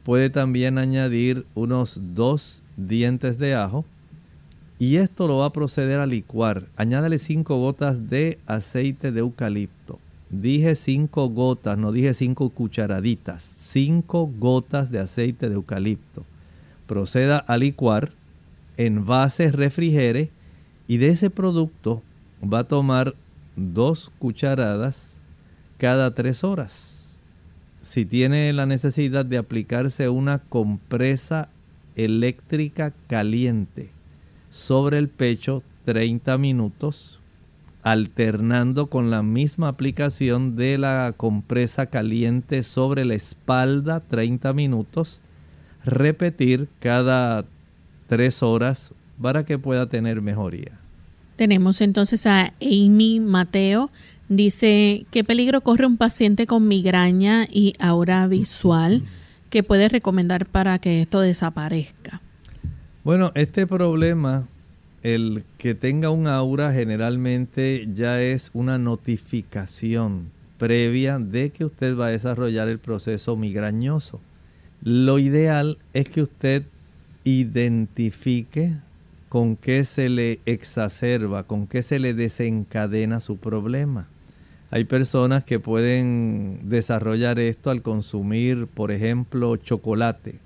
[0.04, 3.84] puede también añadir unos dos dientes de ajo
[4.78, 6.64] y esto lo va a proceder a licuar.
[6.76, 9.98] Añádale cinco gotas de aceite de eucalipto.
[10.30, 16.24] Dije cinco gotas, no dije cinco cucharaditas 5 gotas de aceite de eucalipto.
[16.86, 18.10] Proceda a licuar,
[18.78, 20.30] envase, refrigere
[20.88, 22.02] y de ese producto
[22.42, 23.14] va a tomar
[23.54, 25.12] dos cucharadas
[25.76, 27.20] cada tres horas.
[27.82, 31.50] Si tiene la necesidad de aplicarse una compresa
[31.96, 33.90] eléctrica caliente
[34.56, 37.20] sobre el pecho 30 minutos,
[37.82, 45.20] alternando con la misma aplicación de la compresa caliente sobre la espalda 30 minutos,
[45.84, 47.44] repetir cada
[48.08, 48.90] 3 horas
[49.20, 50.72] para que pueda tener mejoría.
[51.36, 53.90] Tenemos entonces a Amy Mateo.
[54.28, 59.02] Dice, ¿qué peligro corre un paciente con migraña y aura visual?
[59.50, 62.20] que puede recomendar para que esto desaparezca?
[63.06, 64.48] Bueno, este problema
[65.04, 72.06] el que tenga un aura generalmente ya es una notificación previa de que usted va
[72.06, 74.20] a desarrollar el proceso migrañoso.
[74.82, 76.64] Lo ideal es que usted
[77.22, 78.72] identifique
[79.28, 84.08] con qué se le exacerba, con qué se le desencadena su problema.
[84.72, 90.40] Hay personas que pueden desarrollar esto al consumir, por ejemplo, chocolate.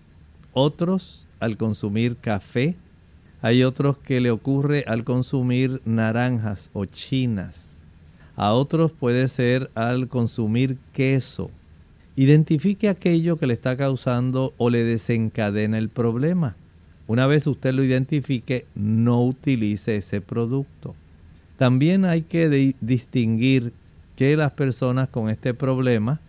[0.52, 2.76] Otros al consumir café,
[3.42, 7.80] hay otros que le ocurre al consumir naranjas o chinas.
[8.36, 11.50] A otros puede ser al consumir queso.
[12.16, 16.54] Identifique aquello que le está causando o le desencadena el problema.
[17.06, 20.94] Una vez usted lo identifique, no utilice ese producto.
[21.56, 23.72] También hay que distinguir
[24.16, 26.20] que las personas con este problema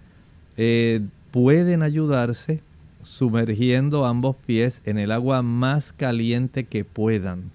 [0.57, 1.01] eh,
[1.31, 2.61] pueden ayudarse
[3.03, 7.51] sumergiendo ambos pies en el agua más caliente que puedan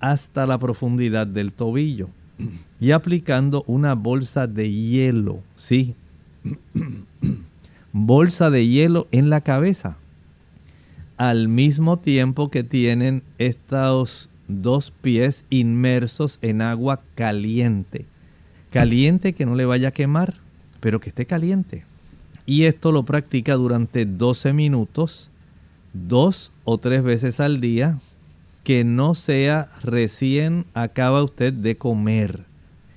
[0.00, 2.08] hasta la profundidad del tobillo
[2.80, 5.94] y aplicando una bolsa de hielo, sí,
[7.92, 9.96] bolsa de hielo en la cabeza,
[11.16, 18.04] al mismo tiempo que tienen estos dos pies inmersos en agua caliente,
[18.70, 20.34] caliente que no le vaya a quemar,
[20.80, 21.84] pero que esté caliente.
[22.46, 25.30] Y esto lo practica durante 12 minutos,
[25.92, 27.98] dos o tres veces al día,
[28.62, 32.44] que no sea recién acaba usted de comer.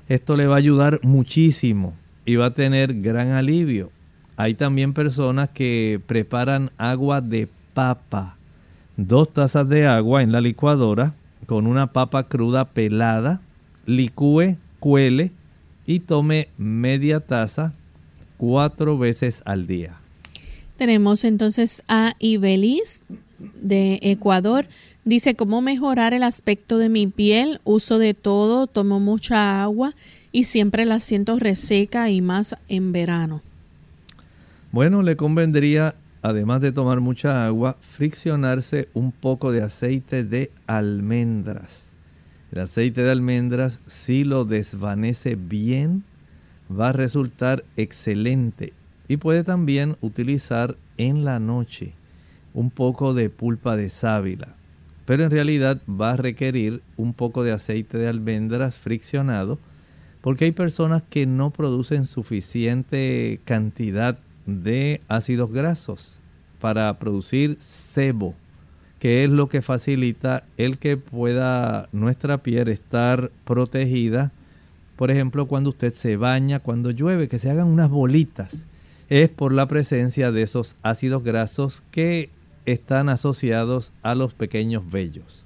[0.07, 1.95] Esto le va a ayudar muchísimo
[2.25, 3.91] y va a tener gran alivio.
[4.37, 8.37] Hay también personas que preparan agua de papa.
[8.97, 11.13] Dos tazas de agua en la licuadora
[11.45, 13.41] con una papa cruda pelada.
[13.85, 15.31] Licúe, cuele
[15.85, 17.73] y tome media taza
[18.39, 19.97] cuatro veces al día.
[20.77, 23.01] Tenemos entonces a Ibelis
[23.61, 24.65] de Ecuador.
[25.03, 27.59] Dice, ¿cómo mejorar el aspecto de mi piel?
[27.65, 29.93] Uso de todo, tomo mucha agua
[30.31, 33.41] y siempre la siento reseca y más en verano.
[34.71, 41.87] Bueno, le convendría, además de tomar mucha agua, friccionarse un poco de aceite de almendras.
[42.53, 46.03] El aceite de almendras, si lo desvanece bien,
[46.69, 48.73] va a resultar excelente.
[49.07, 51.93] Y puede también utilizar en la noche
[52.53, 54.55] un poco de pulpa de sábila.
[55.05, 59.57] Pero en realidad va a requerir un poco de aceite de almendras friccionado
[60.21, 66.19] porque hay personas que no producen suficiente cantidad de ácidos grasos
[66.59, 68.35] para producir sebo,
[68.99, 74.31] que es lo que facilita el que pueda nuestra piel estar protegida.
[74.99, 78.65] Por ejemplo, cuando usted se baña, cuando llueve, que se hagan unas bolitas,
[79.07, 82.29] es por la presencia de esos ácidos grasos que
[82.65, 85.45] están asociados a los pequeños vellos.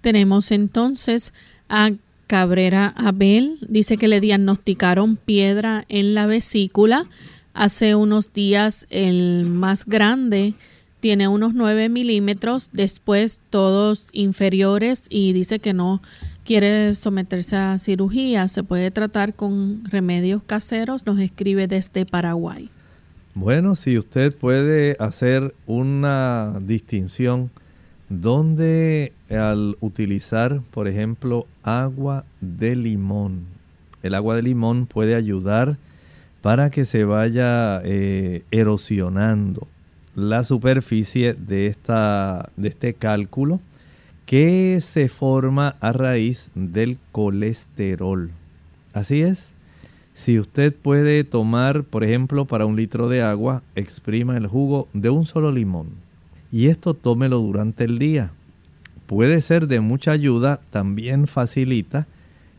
[0.00, 1.34] Tenemos entonces
[1.68, 1.90] a
[2.26, 7.04] Cabrera Abel dice que le diagnosticaron piedra en la vesícula.
[7.52, 10.54] Hace unos días el más grande
[11.02, 16.00] tiene unos 9 milímetros, después todos inferiores y dice que no
[16.44, 18.46] quiere someterse a cirugía.
[18.46, 22.70] Se puede tratar con remedios caseros, nos escribe desde Paraguay.
[23.34, 27.50] Bueno, si usted puede hacer una distinción
[28.08, 33.40] donde al utilizar, por ejemplo, agua de limón,
[34.04, 35.78] el agua de limón puede ayudar
[36.42, 39.66] para que se vaya eh, erosionando
[40.14, 43.60] la superficie de, esta, de este cálculo
[44.26, 48.30] que se forma a raíz del colesterol.
[48.92, 49.52] Así es.
[50.14, 55.10] Si usted puede tomar, por ejemplo, para un litro de agua, exprima el jugo de
[55.10, 56.02] un solo limón
[56.52, 58.30] y esto tómelo durante el día.
[59.06, 62.06] Puede ser de mucha ayuda, también facilita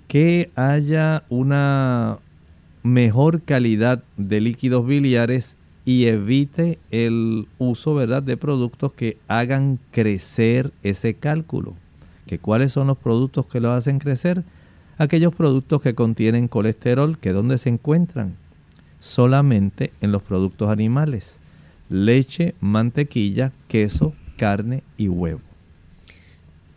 [0.08, 2.18] que haya una
[2.82, 5.56] mejor calidad de líquidos biliares
[5.86, 8.24] y evite el uso ¿verdad?
[8.24, 11.74] de productos que hagan crecer ese cálculo.
[12.28, 14.44] ¿Que ¿Cuáles son los productos que lo hacen crecer?
[14.98, 18.36] Aquellos productos que contienen colesterol, que ¿dónde se encuentran?
[19.00, 21.40] Solamente en los productos animales
[21.94, 25.53] leche, mantequilla, queso, carne y huevo.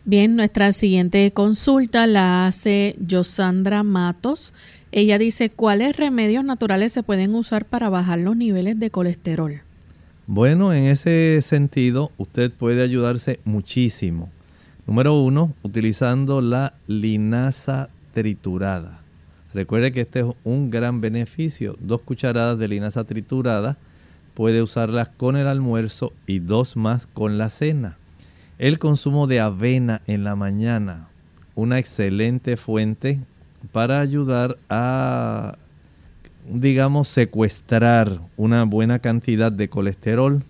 [0.09, 4.53] Bien, nuestra siguiente consulta la hace Josandra Matos.
[4.93, 9.63] Ella dice, ¿cuáles remedios naturales se pueden usar para bajar los niveles de colesterol?
[10.25, 14.29] Bueno, en ese sentido, usted puede ayudarse muchísimo.
[14.85, 19.01] Número uno, utilizando la linaza triturada.
[19.53, 21.75] Recuerde que este es un gran beneficio.
[21.81, 23.75] Dos cucharadas de linaza triturada
[24.35, 27.97] puede usarlas con el almuerzo y dos más con la cena.
[28.59, 31.09] El consumo de avena en la mañana,
[31.55, 33.19] una excelente fuente
[33.71, 35.57] para ayudar a,
[36.49, 40.43] digamos, secuestrar una buena cantidad de colesterol.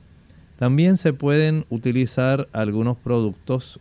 [0.57, 3.79] También se pueden utilizar algunos productos,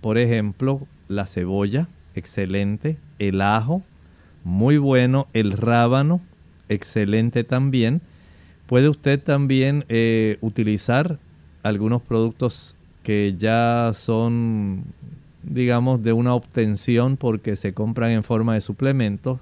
[0.00, 3.82] por ejemplo, la cebolla, excelente, el ajo,
[4.44, 6.20] muy bueno, el rábano,
[6.68, 8.02] excelente también
[8.72, 11.18] Puede usted también eh, utilizar
[11.62, 14.84] algunos productos que ya son,
[15.42, 19.40] digamos, de una obtención porque se compran en forma de suplementos,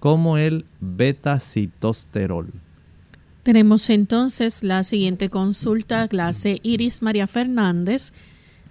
[0.00, 2.52] como el beta-citosterol.
[3.42, 8.12] Tenemos entonces la siguiente consulta, clase Iris María Fernández.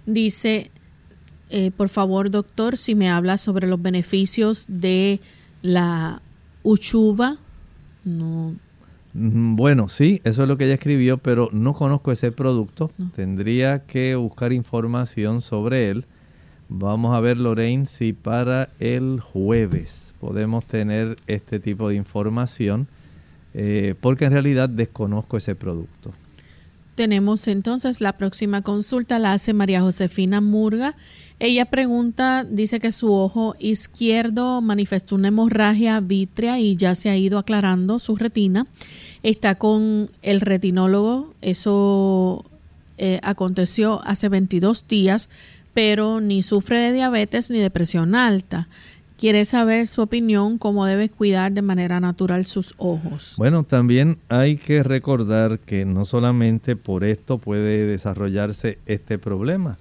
[0.06, 0.70] Dice,
[1.50, 5.20] eh, por favor, doctor, si me habla sobre los beneficios de
[5.62, 6.22] la
[6.62, 7.36] uchuva.
[8.04, 8.54] No,
[9.14, 12.90] bueno, sí, eso es lo que ella escribió, pero no conozco ese producto.
[13.14, 16.04] Tendría que buscar información sobre él.
[16.68, 22.88] Vamos a ver, Lorraine, si para el jueves podemos tener este tipo de información,
[23.54, 26.12] eh, porque en realidad desconozco ese producto.
[26.94, 30.96] Tenemos entonces la próxima consulta, la hace María Josefina Murga.
[31.40, 37.16] Ella pregunta, dice que su ojo izquierdo manifestó una hemorragia vítrea y ya se ha
[37.16, 38.66] ido aclarando su retina.
[39.22, 42.44] Está con el retinólogo, eso
[42.96, 45.30] eh, aconteció hace 22 días,
[45.74, 48.66] pero ni sufre de diabetes ni de presión alta.
[49.16, 53.34] Quiere saber su opinión, cómo debe cuidar de manera natural sus ojos.
[53.36, 59.78] Bueno, también hay que recordar que no solamente por esto puede desarrollarse este problema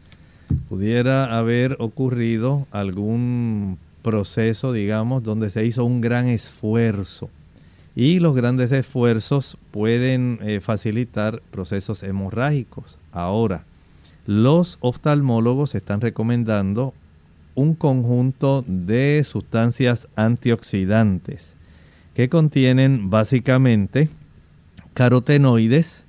[0.69, 7.29] pudiera haber ocurrido algún proceso, digamos, donde se hizo un gran esfuerzo.
[7.95, 12.99] Y los grandes esfuerzos pueden eh, facilitar procesos hemorrágicos.
[13.11, 13.63] Ahora,
[14.25, 16.93] los oftalmólogos están recomendando
[17.55, 21.55] un conjunto de sustancias antioxidantes
[22.13, 24.09] que contienen básicamente
[24.93, 26.05] carotenoides,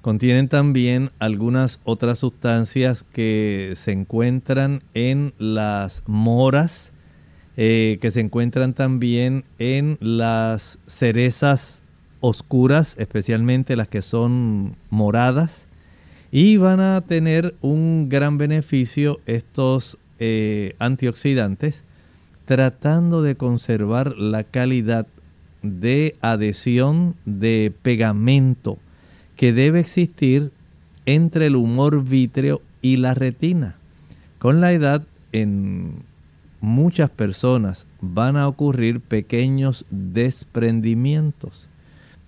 [0.00, 6.90] Contienen también algunas otras sustancias que se encuentran en las moras,
[7.58, 11.82] eh, que se encuentran también en las cerezas
[12.20, 15.66] oscuras, especialmente las que son moradas,
[16.32, 21.84] y van a tener un gran beneficio estos eh, antioxidantes
[22.46, 25.06] tratando de conservar la calidad
[25.62, 28.78] de adhesión de pegamento
[29.40, 30.52] que debe existir
[31.06, 33.76] entre el humor vítreo y la retina.
[34.38, 36.02] Con la edad, en
[36.60, 41.70] muchas personas van a ocurrir pequeños desprendimientos.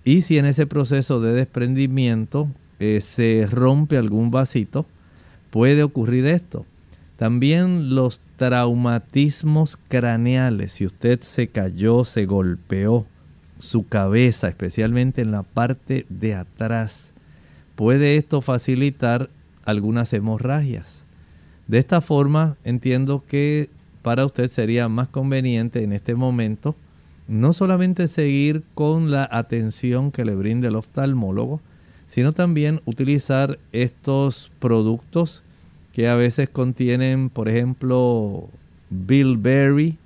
[0.03, 2.47] Y si en ese proceso de desprendimiento
[2.79, 4.87] eh, se rompe algún vasito,
[5.51, 6.65] puede ocurrir esto.
[7.17, 13.05] También los traumatismos craneales, si usted se cayó, se golpeó,
[13.63, 17.13] su cabeza, especialmente en la parte de atrás.
[17.75, 19.29] Puede esto facilitar
[19.63, 21.03] algunas hemorragias.
[21.67, 23.69] De esta forma entiendo que
[24.01, 26.75] para usted sería más conveniente en este momento
[27.29, 31.61] no solamente seguir con la atención que le brinde el oftalmólogo,
[32.07, 35.41] sino también utilizar estos productos
[35.93, 38.43] que a veces contienen, por ejemplo,
[38.89, 39.97] bilberry,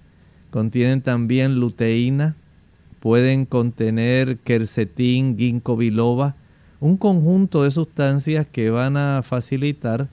[0.51, 2.35] contienen también luteína,
[3.07, 6.35] pueden contener quercetín, ginkgo biloba,
[6.81, 10.09] un conjunto de sustancias que van a facilitar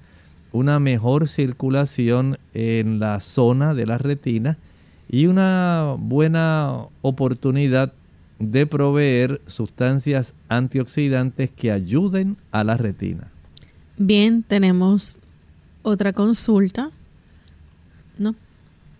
[0.52, 4.58] una mejor circulación en la zona de la retina
[5.10, 7.92] y una buena oportunidad
[8.38, 13.28] de proveer sustancias antioxidantes que ayuden a la retina.
[13.98, 15.18] Bien, tenemos
[15.82, 16.92] otra consulta.
[18.18, 18.36] ¿No?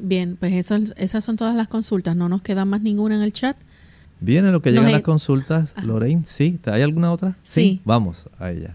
[0.01, 0.53] Bien, pues
[0.97, 2.17] esas son todas las consultas.
[2.17, 3.57] No nos queda más ninguna en el chat.
[4.25, 6.23] Viene lo que llegan las consultas, Lorraine.
[6.25, 7.37] Sí, ¿hay alguna otra?
[7.43, 7.83] Sí.
[7.85, 8.75] Vamos a ella.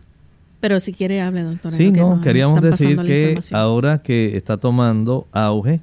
[0.60, 1.76] Pero si quiere, hable, doctora.
[1.76, 5.82] Sí, no, queríamos decir que ahora que está tomando auge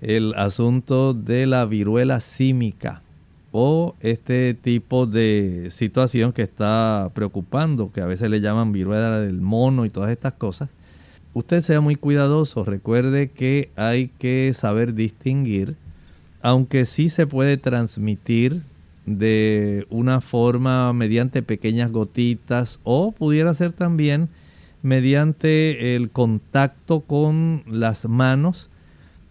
[0.00, 3.02] el asunto de la viruela símica
[3.52, 9.40] o este tipo de situación que está preocupando, que a veces le llaman viruela del
[9.40, 10.68] mono y todas estas cosas,
[11.32, 12.64] usted sea muy cuidadoso.
[12.64, 15.76] Recuerde que hay que saber distinguir,
[16.42, 18.62] aunque sí se puede transmitir
[19.06, 24.28] de una forma mediante pequeñas gotitas o pudiera ser también
[24.82, 28.68] mediante el contacto con las manos.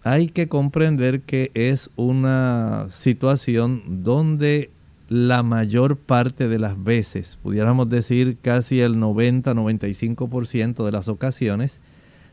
[0.03, 4.69] Hay que comprender que es una situación donde
[5.09, 11.79] la mayor parte de las veces, pudiéramos decir casi el 90-95% de las ocasiones,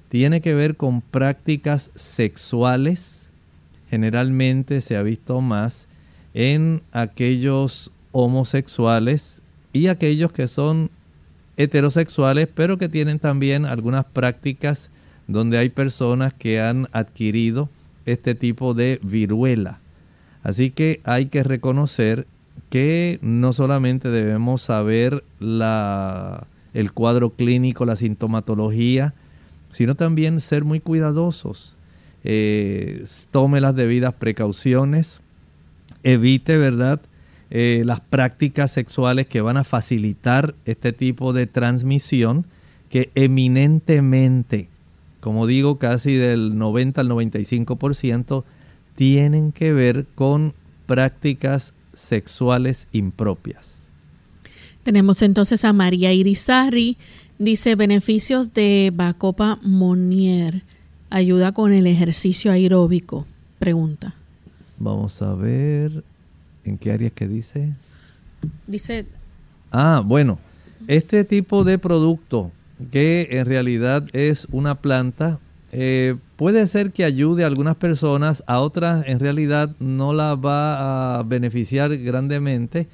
[0.08, 3.30] tiene que ver con prácticas sexuales.
[3.90, 5.86] Generalmente se ha visto más
[6.34, 10.90] en aquellos homosexuales y aquellos que son
[11.56, 14.90] heterosexuales, pero que tienen también algunas prácticas
[15.28, 17.68] donde hay personas que han adquirido
[18.06, 19.78] este tipo de viruela.
[20.42, 22.26] Así que hay que reconocer
[22.68, 29.14] que no solamente debemos saber la, el cuadro clínico, la sintomatología,
[29.70, 31.76] sino también ser muy cuidadosos.
[32.24, 35.21] Eh, tome las debidas precauciones,
[36.02, 37.00] evite, ¿verdad?
[37.50, 42.46] Eh, las prácticas sexuales que van a facilitar este tipo de transmisión
[42.88, 44.68] que eminentemente,
[45.20, 48.44] como digo, casi del 90 al 95%,
[48.94, 50.54] tienen que ver con
[50.86, 53.82] prácticas sexuales impropias.
[54.82, 56.96] Tenemos entonces a María Irizarri,
[57.38, 60.62] dice beneficios de Bacopa Monier,
[61.10, 63.26] ayuda con el ejercicio aeróbico,
[63.58, 64.14] pregunta.
[64.82, 66.02] Vamos a ver
[66.64, 67.72] en qué áreas que dice.
[68.66, 69.06] Dice.
[69.70, 70.40] Ah, bueno,
[70.88, 72.50] este tipo de producto
[72.90, 75.38] que en realidad es una planta
[75.70, 81.18] eh, puede ser que ayude a algunas personas, a otras en realidad no la va
[81.18, 82.88] a beneficiar grandemente.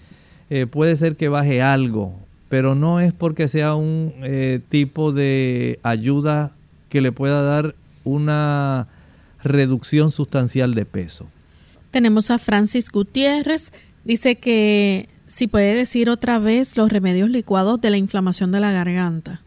[0.50, 2.14] Eh, puede ser que baje algo,
[2.50, 6.52] pero no es porque sea un eh, tipo de ayuda
[6.90, 7.74] que le pueda dar
[8.04, 8.88] una
[9.42, 11.26] reducción sustancial de peso.
[11.98, 13.72] Tenemos a Francis Gutiérrez,
[14.04, 18.70] dice que si puede decir otra vez los remedios licuados de la inflamación de la
[18.70, 19.40] garganta.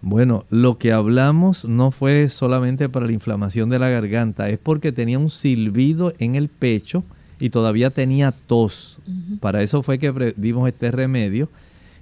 [0.00, 4.92] Bueno, lo que hablamos no fue solamente para la inflamación de la garganta, es porque
[4.92, 7.02] tenía un silbido en el pecho
[7.40, 9.00] y todavía tenía tos.
[9.40, 11.48] Para eso fue que dimos este remedio.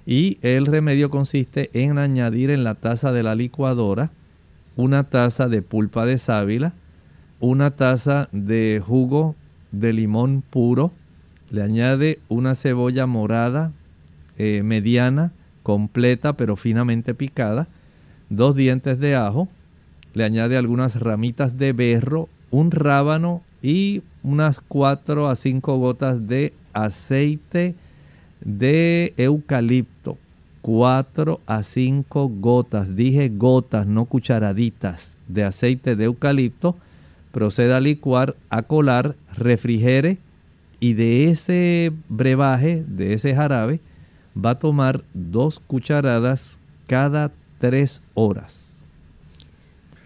[0.05, 4.11] Y el remedio consiste en añadir en la taza de la licuadora
[4.75, 6.73] una taza de pulpa de sábila,
[7.39, 9.35] una taza de jugo
[9.71, 10.91] de limón puro,
[11.49, 13.71] le añade una cebolla morada
[14.37, 15.31] eh, mediana,
[15.63, 17.67] completa pero finamente picada,
[18.29, 19.47] dos dientes de ajo,
[20.13, 26.53] le añade algunas ramitas de berro, un rábano y unas 4 a 5 gotas de
[26.73, 27.75] aceite
[28.41, 30.17] de eucalipto.
[30.61, 36.75] 4 a 5 gotas, dije gotas, no cucharaditas de aceite de eucalipto.
[37.31, 40.17] Proceda a licuar, a colar, refrigere
[40.79, 43.79] y de ese brebaje, de ese jarabe,
[44.35, 46.57] va a tomar dos cucharadas
[46.87, 48.75] cada tres horas.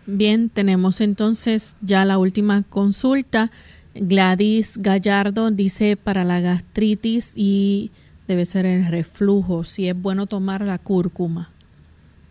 [0.06, 3.52] Bien, tenemos entonces ya la última consulta.
[3.94, 7.92] Gladys Gallardo dice para la gastritis y
[8.28, 11.50] debe ser el reflujo, si es bueno tomar la cúrcuma.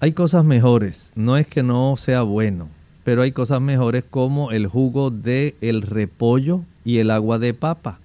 [0.01, 2.69] Hay cosas mejores, no es que no sea bueno,
[3.05, 7.99] pero hay cosas mejores como el jugo de el repollo y el agua de papa.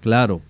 [0.00, 0.40] Claro,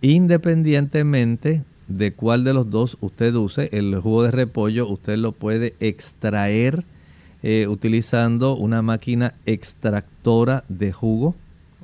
[0.00, 3.68] independientemente de cuál de los dos usted use.
[3.72, 6.84] El jugo de repollo usted lo puede extraer
[7.42, 11.34] eh, utilizando una máquina extractora de jugo.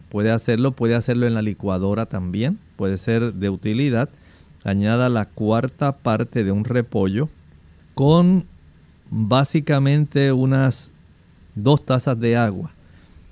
[0.09, 4.09] Puede hacerlo, puede hacerlo en la licuadora también, puede ser de utilidad.
[4.65, 7.29] Añada la cuarta parte de un repollo
[7.95, 8.45] con
[9.11, 10.93] básicamente unas
[11.55, 12.73] dos tazas de agua,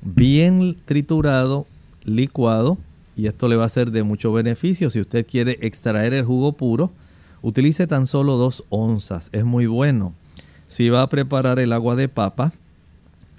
[0.02, 1.66] bien triturado,
[2.04, 2.78] licuado
[3.16, 4.90] y esto le va a ser de mucho beneficio.
[4.90, 6.90] Si usted quiere extraer el jugo puro,
[7.42, 10.14] utilice tan solo dos onzas, es muy bueno.
[10.68, 12.52] Si va a preparar el agua de papa,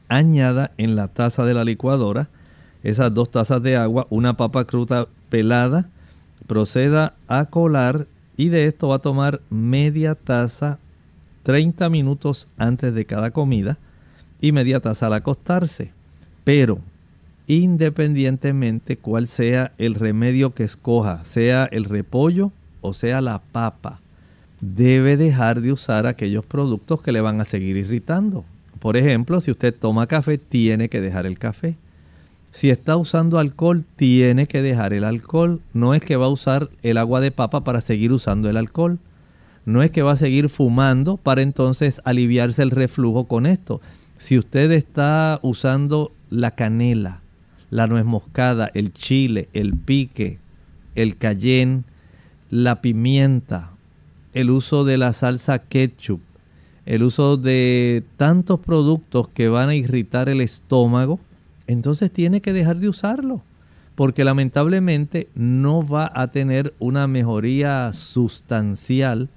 [0.09, 2.29] añada en la taza de la licuadora
[2.83, 5.89] esas dos tazas de agua, una papa cruda pelada,
[6.47, 8.07] proceda a colar
[8.37, 10.79] y de esto va a tomar media taza
[11.43, 13.77] 30 minutos antes de cada comida
[14.41, 15.91] y media taza al acostarse.
[16.43, 16.79] Pero
[17.47, 23.99] independientemente cuál sea el remedio que escoja, sea el repollo o sea la papa,
[24.59, 28.43] debe dejar de usar aquellos productos que le van a seguir irritando.
[28.79, 31.75] Por ejemplo, si usted toma café, tiene que dejar el café.
[32.51, 35.61] Si está usando alcohol, tiene que dejar el alcohol.
[35.73, 38.99] No es que va a usar el agua de papa para seguir usando el alcohol.
[39.65, 43.81] No es que va a seguir fumando para entonces aliviarse el reflujo con esto.
[44.21, 47.21] Si usted está usando la canela,
[47.71, 50.37] la nuez moscada, el chile, el pique,
[50.93, 51.85] el cayenne,
[52.51, 53.71] la pimienta,
[54.33, 56.21] el uso de la salsa ketchup,
[56.85, 61.19] el uso de tantos productos que van a irritar el estómago,
[61.65, 63.41] entonces tiene que dejar de usarlo,
[63.95, 69.29] porque lamentablemente no va a tener una mejoría sustancial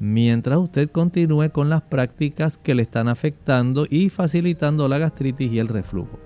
[0.00, 5.60] mientras usted continúe con las prácticas que le están afectando y facilitando la gastritis y
[5.60, 6.18] el reflujo.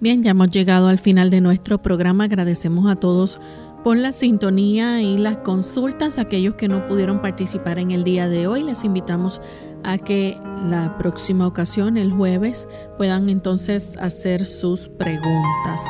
[0.00, 2.24] Bien, ya hemos llegado al final de nuestro programa.
[2.24, 3.40] Agradecemos a todos
[3.84, 6.18] por la sintonía y las consultas.
[6.18, 9.40] Aquellos que no pudieron participar en el día de hoy, les invitamos
[9.84, 10.36] a que
[10.68, 12.68] la próxima ocasión, el jueves,
[12.98, 15.80] puedan entonces hacer sus preguntas,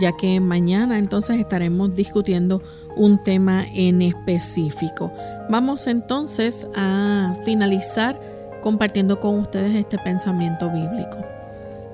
[0.00, 2.62] ya que mañana entonces estaremos discutiendo
[2.96, 5.12] un tema en específico.
[5.48, 8.18] Vamos entonces a finalizar
[8.62, 11.18] compartiendo con ustedes este pensamiento bíblico.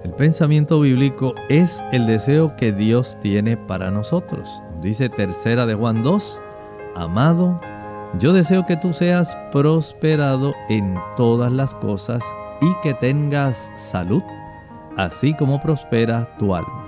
[0.05, 4.62] El pensamiento bíblico es el deseo que Dios tiene para nosotros.
[4.80, 6.40] Dice tercera de Juan 2,
[6.94, 7.61] amado,
[8.18, 12.22] yo deseo que tú seas prosperado en todas las cosas
[12.61, 14.22] y que tengas salud,
[14.96, 16.88] así como prospera tu alma.